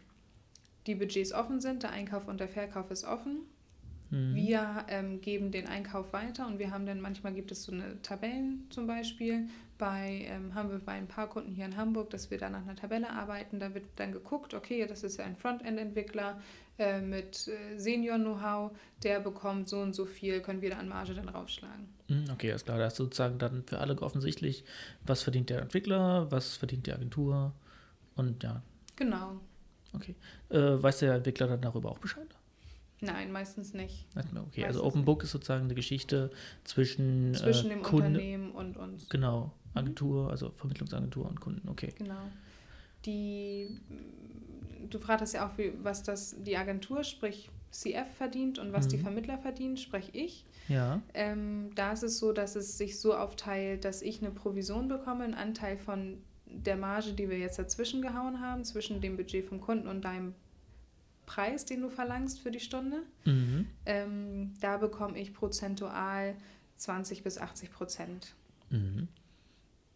die 0.86 0.96
Budgets 0.96 1.34
offen 1.34 1.60
sind, 1.60 1.84
der 1.84 1.92
Einkauf 1.92 2.28
und 2.28 2.40
der 2.40 2.48
Verkauf 2.48 2.92
ist 2.92 3.04
offen. 3.04 3.40
Mhm. 4.10 4.36
Wir 4.36 4.86
ähm, 4.88 5.22
geben 5.22 5.52
den 5.52 5.68
Einkauf 5.68 6.14
weiter 6.14 6.48
und 6.48 6.60
wir 6.60 6.72
haben 6.72 6.86
dann 6.86 7.02
manchmal 7.02 7.34
gibt 7.34 7.52
es 7.52 7.64
so 7.64 7.72
eine 7.72 8.02
Tabellen 8.02 8.66
zum 8.70 8.88
Beispiel. 8.88 9.48
Bei, 9.78 10.26
ähm, 10.28 10.56
haben 10.56 10.72
wir 10.72 10.80
bei 10.80 10.94
ein 10.94 11.08
paar 11.08 11.28
Kunden 11.30 11.52
hier 11.54 11.66
in 11.66 11.78
Hamburg, 11.78 12.10
dass 12.10 12.32
wir 12.32 12.40
da 12.40 12.50
nach 12.50 12.64
einer 12.64 12.76
Tabelle 12.76 13.12
arbeiten. 13.12 13.60
Da 13.60 13.76
wird 13.76 13.86
dann 13.98 14.12
geguckt, 14.12 14.56
okay, 14.56 14.88
das 14.88 15.04
ist 15.04 15.18
ja 15.18 15.26
ein 15.26 15.36
Frontend-Entwickler 15.36 16.42
äh, 16.80 17.00
mit 17.00 17.48
äh, 17.48 17.78
Senior-Know-how, 17.78 18.72
der 19.04 19.20
bekommt 19.20 19.70
so 19.70 19.80
und 19.80 19.94
so 19.94 20.06
viel, 20.06 20.42
können 20.42 20.62
wir 20.64 20.72
da 20.72 20.78
an 20.78 20.88
Marge 20.90 21.14
dann 21.14 21.30
raufschlagen. 21.30 21.88
Mhm, 22.08 22.26
Okay, 22.34 22.52
ist 22.52 22.66
klar. 22.66 22.80
Da 22.80 22.88
ist 22.88 22.96
sozusagen 22.96 23.38
dann 23.38 23.64
für 23.68 23.78
alle 23.78 24.02
offensichtlich, 24.02 24.64
was 25.06 25.22
verdient 25.22 25.52
der 25.52 25.62
Entwickler, 25.62 26.32
was 26.32 26.58
verdient 26.58 26.88
die 26.88 26.94
Agentur 26.94 27.54
und 28.16 28.42
ja, 28.44 28.64
Genau. 28.96 29.40
okay. 29.94 30.16
Äh, 30.50 30.82
weiß 30.82 31.00
der 31.00 31.14
Entwickler 31.14 31.46
dann 31.48 31.62
darüber 31.62 31.92
auch 31.92 32.00
Bescheid? 32.00 32.28
Nein, 33.00 33.32
meistens 33.32 33.74
nicht. 33.74 34.06
Okay, 34.48 34.66
also 34.66 34.80
es 34.80 34.86
Open 34.86 35.00
nicht. 35.02 35.06
Book 35.06 35.24
ist 35.24 35.32
sozusagen 35.32 35.66
eine 35.66 35.76
Geschichte 35.76 36.32
zwischen, 36.64 37.34
Zwischen 37.36 37.68
äh, 37.68 37.76
dem 37.76 37.84
Kunde, 37.84 38.08
Unternehmen 38.08 38.52
und 38.52 38.76
uns. 38.78 39.08
genau, 39.10 39.52
Agentur, 39.76 40.30
also 40.32 40.52
Vermittlungsagentur 40.58 41.28
und 41.28 41.40
Kunden, 41.40 41.68
okay. 41.70 41.94
Genau. 41.98 42.22
Die, 43.06 43.80
du 44.90 45.00
fragtest 45.00 45.36
ja 45.36 45.48
auch, 45.48 45.58
wie, 45.58 45.74
was 45.84 46.04
das 46.04 46.36
die 46.44 46.58
Agentur, 46.58 47.04
sprich 47.04 47.50
CF 47.72 48.08
verdient 48.18 48.58
und 48.60 48.74
was 48.74 48.88
die 48.88 48.98
Mhm. 48.98 49.02
Vermittler 49.02 49.38
verdienen, 49.38 49.78
sprich 49.78 50.10
ich. 50.14 50.46
Ja, 50.68 51.02
Ähm, 51.14 51.70
da 51.76 51.92
ist 51.94 52.04
es 52.04 52.18
so, 52.18 52.34
dass 52.34 52.56
es 52.56 52.78
sich 52.78 53.00
so 53.00 53.14
aufteilt, 53.14 53.86
dass 53.86 54.02
ich 54.02 54.22
eine 54.22 54.32
Provision 54.32 54.88
bekomme, 54.88 55.24
einen 55.24 55.34
Anteil 55.36 55.78
von 55.78 56.18
der 56.48 56.78
Marge, 56.78 57.14
die 57.14 57.30
wir 57.30 57.38
jetzt 57.38 57.60
dazwischen 57.60 58.02
gehauen 58.02 58.42
haben, 58.42 58.64
zwischen 58.64 59.00
dem 59.02 59.18
Budget 59.18 59.46
vom 59.46 59.62
Kunden 59.62 59.88
und 59.88 60.04
deinem 60.04 60.34
Preis, 61.28 61.66
den 61.66 61.82
du 61.82 61.90
verlangst 61.90 62.40
für 62.40 62.50
die 62.50 62.60
Stunde. 62.60 63.04
mhm. 63.26 63.68
Ähm, 63.86 64.54
da 64.60 64.78
bekomme 64.78 65.20
ich 65.20 65.34
prozentual 65.34 66.36
20 66.78 67.22
bis 67.22 67.38
80 67.38 67.70
Prozent. 67.72 68.34
Mhm. 68.72 69.08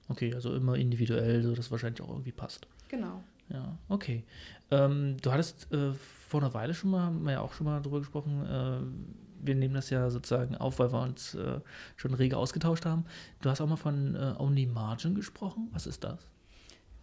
Okay, 0.09 0.35
also 0.35 0.53
immer 0.53 0.75
individuell, 0.75 1.41
so 1.41 1.55
dass 1.55 1.71
wahrscheinlich 1.71 2.01
auch 2.01 2.09
irgendwie 2.09 2.33
passt. 2.33 2.67
Genau. 2.89 3.23
Ja, 3.49 3.77
okay. 3.89 4.23
Ähm, 4.69 5.17
du 5.21 5.31
hattest 5.31 5.71
äh, 5.71 5.93
vor 5.93 6.41
einer 6.41 6.53
Weile 6.53 6.73
schon 6.73 6.91
mal, 6.91 7.01
haben 7.03 7.23
wir 7.23 7.33
ja 7.33 7.41
auch 7.41 7.53
schon 7.53 7.65
mal 7.65 7.81
drüber 7.81 7.99
gesprochen, 7.99 8.45
äh, 8.45 9.45
wir 9.45 9.55
nehmen 9.55 9.73
das 9.73 9.89
ja 9.89 10.09
sozusagen 10.09 10.55
auf, 10.55 10.79
weil 10.79 10.91
wir 10.91 11.01
uns 11.01 11.33
äh, 11.35 11.59
schon 11.95 12.13
rege 12.13 12.37
ausgetauscht 12.37 12.85
haben. 12.85 13.05
Du 13.41 13.49
hast 13.49 13.61
auch 13.61 13.67
mal 13.67 13.75
von 13.75 14.15
äh, 14.15 14.35
Only 14.37 14.67
Margin 14.67 15.15
gesprochen. 15.15 15.69
Was 15.71 15.87
ist 15.87 16.03
das? 16.03 16.19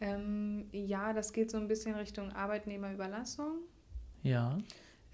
Ähm, 0.00 0.66
ja, 0.70 1.12
das 1.12 1.32
geht 1.32 1.50
so 1.50 1.56
ein 1.56 1.66
bisschen 1.66 1.96
Richtung 1.96 2.30
Arbeitnehmerüberlassung. 2.30 3.56
Ja. 4.22 4.58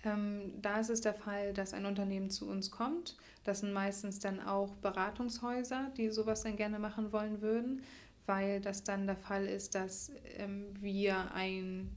Ähm, 0.04 0.52
da 0.60 0.80
ist 0.80 0.90
es 0.90 1.00
der 1.00 1.14
Fall, 1.14 1.52
dass 1.54 1.72
ein 1.72 1.86
Unternehmen 1.86 2.30
zu 2.30 2.48
uns 2.48 2.70
kommt. 2.70 3.16
Das 3.44 3.60
sind 3.60 3.72
meistens 3.72 4.18
dann 4.18 4.40
auch 4.40 4.74
Beratungshäuser, 4.76 5.90
die 5.96 6.10
sowas 6.10 6.42
dann 6.42 6.56
gerne 6.56 6.78
machen 6.78 7.12
wollen 7.12 7.40
würden, 7.40 7.82
weil 8.26 8.60
das 8.60 8.84
dann 8.84 9.06
der 9.06 9.16
Fall 9.16 9.46
ist, 9.46 9.74
dass 9.74 10.12
ähm, 10.36 10.66
wir 10.80 11.32
ein 11.32 11.90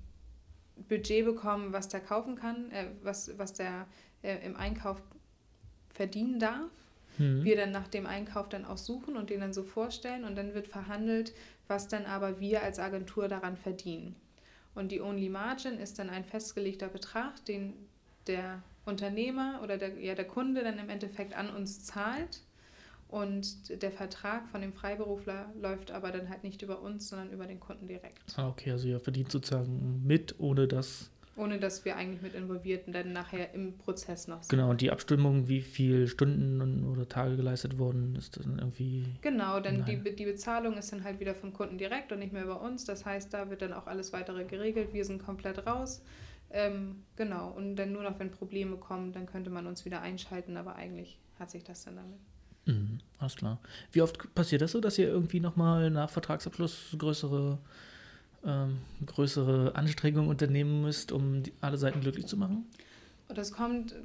Budget 0.87 1.25
bekommen, 1.25 1.73
was 1.73 1.89
der 1.89 2.01
kaufen 2.01 2.35
kann, 2.35 2.71
äh, 2.71 2.87
was, 3.03 3.37
was 3.37 3.53
der 3.53 3.87
äh, 4.21 4.45
im 4.45 4.55
Einkauf 4.55 5.01
verdienen 5.89 6.39
darf. 6.39 6.71
Hm. 7.17 7.43
Wir 7.43 7.55
dann 7.55 7.71
nach 7.71 7.87
dem 7.87 8.05
Einkauf 8.05 8.47
dann 8.49 8.65
auch 8.65 8.77
suchen 8.77 9.17
und 9.17 9.29
den 9.29 9.41
dann 9.41 9.53
so 9.53 9.63
vorstellen 9.63 10.23
und 10.23 10.35
dann 10.35 10.53
wird 10.53 10.67
verhandelt, 10.67 11.33
was 11.67 11.87
dann 11.87 12.05
aber 12.05 12.39
wir 12.39 12.61
als 12.61 12.79
Agentur 12.79 13.27
daran 13.27 13.57
verdienen. 13.57 14.15
Und 14.77 14.91
die 14.91 15.01
Only 15.01 15.27
Margin 15.27 15.79
ist 15.79 15.97
dann 15.97 16.11
ein 16.11 16.23
festgelegter 16.23 16.87
Betrag, 16.87 17.43
den 17.45 17.73
der 18.27 18.61
Unternehmer 18.85 19.59
oder 19.63 19.77
der, 19.77 19.99
ja, 19.99 20.13
der 20.13 20.27
Kunde 20.27 20.63
dann 20.63 20.77
im 20.77 20.89
Endeffekt 20.89 21.35
an 21.35 21.49
uns 21.49 21.83
zahlt. 21.83 22.43
Und 23.07 23.81
der 23.81 23.91
Vertrag 23.91 24.47
von 24.49 24.61
dem 24.61 24.73
Freiberufler 24.73 25.51
läuft 25.59 25.91
aber 25.91 26.11
dann 26.11 26.29
halt 26.29 26.43
nicht 26.43 26.61
über 26.61 26.81
uns, 26.81 27.09
sondern 27.09 27.31
über 27.31 27.47
den 27.47 27.59
Kunden 27.59 27.87
direkt. 27.87 28.37
Ah, 28.37 28.49
okay, 28.49 28.71
also 28.71 28.87
ihr 28.87 28.99
verdient 28.99 29.31
sozusagen 29.31 30.05
mit, 30.05 30.39
ohne 30.39 30.67
dass. 30.67 31.09
Ohne 31.37 31.59
dass 31.59 31.85
wir 31.85 31.95
eigentlich 31.95 32.21
mit 32.21 32.33
involviert 32.33 32.87
und 32.87 32.93
dann 32.93 33.13
nachher 33.13 33.53
im 33.53 33.77
Prozess 33.77 34.27
noch 34.27 34.41
sind. 34.43 34.49
Genau, 34.49 34.69
und 34.71 34.81
die 34.81 34.91
Abstimmung, 34.91 35.47
wie 35.47 35.61
viele 35.61 36.07
Stunden 36.07 36.61
und- 36.61 36.83
oder 36.83 37.07
Tage 37.07 37.37
geleistet 37.37 37.77
wurden, 37.77 38.15
ist 38.15 38.37
dann 38.37 38.57
irgendwie. 38.57 39.05
Genau, 39.21 39.59
denn 39.59 39.85
die, 39.85 40.15
die 40.15 40.25
Bezahlung 40.25 40.77
ist 40.77 40.91
dann 40.91 41.03
halt 41.03 41.19
wieder 41.19 41.35
vom 41.35 41.53
Kunden 41.53 41.77
direkt 41.77 42.11
und 42.11 42.19
nicht 42.19 42.33
mehr 42.33 42.43
über 42.43 42.59
uns. 42.61 42.85
Das 42.85 43.05
heißt, 43.05 43.33
da 43.33 43.49
wird 43.49 43.61
dann 43.61 43.73
auch 43.73 43.85
alles 43.87 44.13
weitere 44.13 44.45
geregelt. 44.45 44.93
Wir 44.93 45.05
sind 45.05 45.23
komplett 45.23 45.65
raus. 45.67 46.01
Ähm, 46.49 47.03
genau, 47.15 47.51
und 47.51 47.75
dann 47.75 47.91
nur 47.91 48.03
noch, 48.03 48.19
wenn 48.19 48.31
Probleme 48.31 48.77
kommen, 48.77 49.11
dann 49.13 49.25
könnte 49.25 49.49
man 49.49 49.67
uns 49.67 49.85
wieder 49.85 50.01
einschalten, 50.01 50.57
aber 50.57 50.75
eigentlich 50.75 51.19
hat 51.39 51.51
sich 51.51 51.63
das 51.63 51.83
dann 51.83 51.97
damit. 51.97 52.19
Mhm, 52.65 52.99
alles 53.19 53.35
klar. 53.35 53.59
Wie 53.91 54.01
oft 54.01 54.33
passiert 54.33 54.61
das 54.61 54.71
so, 54.71 54.81
dass 54.81 54.97
ihr 54.97 55.07
irgendwie 55.07 55.39
nochmal 55.39 55.89
nach 55.89 56.09
Vertragsabschluss 56.09 56.95
größere 56.97 57.59
ähm, 58.45 58.79
größere 59.05 59.75
Anstrengungen 59.75 60.29
unternehmen 60.29 60.81
müsst, 60.81 61.11
um 61.11 61.43
alle 61.61 61.77
Seiten 61.77 62.01
glücklich 62.01 62.25
zu 62.27 62.37
machen? 62.37 62.65
Das 63.27 63.51
kommt, 63.51 63.95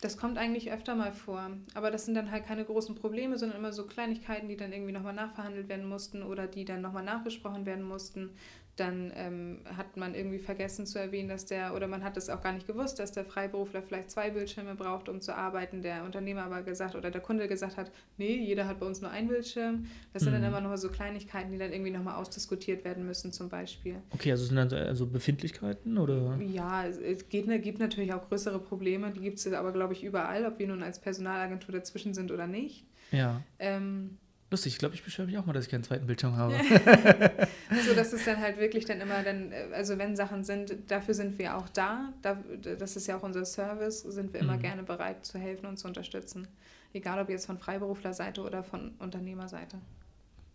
das 0.00 0.16
kommt 0.16 0.38
eigentlich 0.38 0.72
öfter 0.72 0.94
mal 0.94 1.12
vor. 1.12 1.50
Aber 1.74 1.90
das 1.90 2.04
sind 2.04 2.14
dann 2.14 2.30
halt 2.30 2.46
keine 2.46 2.64
großen 2.64 2.94
Probleme, 2.94 3.38
sondern 3.38 3.58
immer 3.58 3.72
so 3.72 3.86
Kleinigkeiten, 3.86 4.48
die 4.48 4.56
dann 4.56 4.72
irgendwie 4.72 4.92
nochmal 4.92 5.14
nachverhandelt 5.14 5.68
werden 5.68 5.86
mussten 5.86 6.22
oder 6.22 6.46
die 6.46 6.64
dann 6.64 6.80
nochmal 6.80 7.04
nachbesprochen 7.04 7.66
werden 7.66 7.84
mussten 7.84 8.30
dann 8.76 9.12
ähm, 9.14 9.58
hat 9.76 9.98
man 9.98 10.14
irgendwie 10.14 10.38
vergessen 10.38 10.86
zu 10.86 10.98
erwähnen, 10.98 11.28
dass 11.28 11.44
der, 11.44 11.74
oder 11.74 11.88
man 11.88 12.02
hat 12.02 12.16
es 12.16 12.30
auch 12.30 12.40
gar 12.40 12.52
nicht 12.52 12.66
gewusst, 12.66 12.98
dass 12.98 13.12
der 13.12 13.24
Freiberufler 13.24 13.82
vielleicht 13.82 14.10
zwei 14.10 14.30
Bildschirme 14.30 14.74
braucht, 14.74 15.10
um 15.10 15.20
zu 15.20 15.36
arbeiten. 15.36 15.82
Der 15.82 16.04
Unternehmer 16.04 16.44
aber 16.44 16.62
gesagt 16.62 16.94
oder 16.94 17.10
der 17.10 17.20
Kunde 17.20 17.48
gesagt 17.48 17.76
hat, 17.76 17.90
nee, 18.16 18.34
jeder 18.36 18.66
hat 18.66 18.80
bei 18.80 18.86
uns 18.86 19.02
nur 19.02 19.10
einen 19.10 19.28
Bildschirm. 19.28 19.84
Das 20.14 20.22
mhm. 20.22 20.24
sind 20.24 20.32
dann 20.34 20.42
mhm. 20.42 20.48
immer 20.48 20.60
noch 20.62 20.76
so 20.76 20.88
Kleinigkeiten, 20.88 21.52
die 21.52 21.58
dann 21.58 21.70
irgendwie 21.70 21.90
nochmal 21.90 22.14
ausdiskutiert 22.14 22.82
werden 22.84 23.04
müssen, 23.04 23.30
zum 23.30 23.50
Beispiel. 23.50 23.96
Okay, 24.10 24.30
also 24.30 24.46
sind 24.46 24.56
dann 24.56 24.72
also 24.72 25.06
Befindlichkeiten 25.06 25.98
oder? 25.98 26.38
Ja, 26.40 26.86
es 26.86 27.28
geht, 27.28 27.46
gibt 27.62 27.78
natürlich 27.78 28.14
auch 28.14 28.26
größere 28.28 28.58
Probleme, 28.58 29.10
die 29.10 29.20
gibt 29.20 29.38
es 29.38 29.52
aber, 29.52 29.72
glaube 29.72 29.92
ich, 29.92 30.02
überall, 30.02 30.46
ob 30.46 30.58
wir 30.58 30.66
nun 30.66 30.82
als 30.82 30.98
Personalagentur 30.98 31.74
dazwischen 31.74 32.14
sind 32.14 32.30
oder 32.30 32.46
nicht. 32.46 32.86
Ja. 33.10 33.42
Ähm, 33.58 34.16
Lustig, 34.52 34.74
ich 34.74 34.78
glaube, 34.78 34.94
ich 34.94 35.02
beschwere 35.02 35.26
mich 35.26 35.38
auch 35.38 35.46
mal, 35.46 35.54
dass 35.54 35.64
ich 35.64 35.70
keinen 35.70 35.82
zweiten 35.82 36.06
Bildschirm 36.06 36.36
habe. 36.36 36.54
so, 37.86 37.94
das 37.94 38.12
ist 38.12 38.26
dann 38.26 38.38
halt 38.38 38.58
wirklich 38.58 38.84
dann 38.84 39.00
immer 39.00 39.22
dann, 39.22 39.50
äh, 39.50 39.68
also 39.72 39.96
wenn 39.96 40.14
Sachen 40.14 40.44
sind, 40.44 40.76
dafür 40.88 41.14
sind 41.14 41.38
wir 41.38 41.56
auch 41.56 41.70
da, 41.70 42.12
da 42.20 42.36
das 42.78 42.96
ist 42.96 43.06
ja 43.06 43.16
auch 43.16 43.22
unser 43.22 43.46
Service, 43.46 44.02
sind 44.02 44.34
wir 44.34 44.40
immer 44.40 44.58
mhm. 44.58 44.60
gerne 44.60 44.82
bereit 44.82 45.24
zu 45.24 45.38
helfen 45.38 45.64
und 45.64 45.78
zu 45.78 45.88
unterstützen. 45.88 46.48
Egal 46.92 47.18
ob 47.18 47.30
jetzt 47.30 47.46
von 47.46 47.56
Freiberuflerseite 47.56 48.42
oder 48.42 48.62
von 48.62 48.90
Unternehmerseite. 48.98 49.78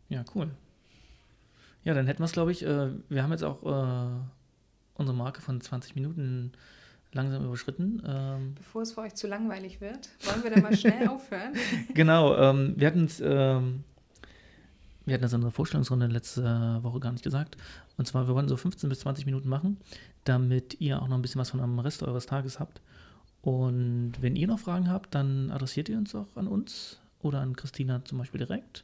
Ja, 0.10 0.24
cool. 0.36 0.52
Ja, 1.84 1.96
dann 1.96 2.06
hätten 2.06 2.20
wir 2.20 2.26
es, 2.26 2.34
glaube 2.34 2.52
ich, 2.52 2.64
äh, 2.64 2.90
wir 3.10 3.24
haben 3.24 3.32
jetzt 3.32 3.44
auch 3.44 3.64
äh, 3.64 4.20
unsere 4.94 5.18
Marke 5.18 5.42
von 5.42 5.60
20 5.60 5.96
Minuten 5.96 6.52
langsam 7.18 7.46
überschritten. 7.46 8.02
Ähm, 8.06 8.56
Bevor 8.56 8.82
es 8.84 8.94
für 8.94 9.02
euch 9.02 9.16
zu 9.16 9.28
langweilig 9.28 9.82
wird, 9.82 10.10
wollen 10.24 10.44
wir 10.44 10.52
dann 10.52 10.64
mal 10.64 10.76
schnell 10.76 11.08
aufhören? 11.10 11.54
genau, 11.94 12.36
ähm, 12.38 12.74
wir 12.78 12.88
hatten 12.88 13.06
es, 13.06 13.20
ähm, 13.20 13.84
wir 15.06 15.14
hatten 15.14 15.24
das 15.24 15.34
in 15.34 15.38
unserer 15.38 15.52
Vorstellungsrunde 15.52 16.08
letzte 16.08 16.80
Woche 16.82 17.00
gar 17.00 17.12
nicht 17.12 17.24
gesagt. 17.24 17.58
Und 17.98 18.08
zwar, 18.08 18.28
wir 18.28 18.36
wollen 18.36 18.48
so 18.48 18.56
15 18.56 18.90
bis 18.90 19.00
20 19.00 19.26
Minuten 19.26 19.50
machen, 19.50 19.78
damit 20.24 20.80
ihr 20.80 21.02
auch 21.02 21.08
noch 21.08 21.18
ein 21.18 21.22
bisschen 21.22 21.42
was 21.42 21.50
von 21.50 21.60
am 21.60 21.80
Rest 21.80 22.04
eures 22.04 22.26
Tages 22.26 22.60
habt. 22.60 22.82
Und 23.42 24.14
wenn 24.22 24.36
ihr 24.36 24.48
noch 24.48 24.60
Fragen 24.60 24.90
habt, 24.90 25.16
dann 25.16 25.52
adressiert 25.52 25.90
ihr 25.90 25.98
uns 25.98 26.14
auch 26.16 26.28
an 26.36 26.48
uns 26.48 27.00
oder 27.22 27.40
an 27.42 27.56
Christina 27.56 28.04
zum 28.06 28.18
Beispiel 28.18 28.40
direkt. 28.40 28.84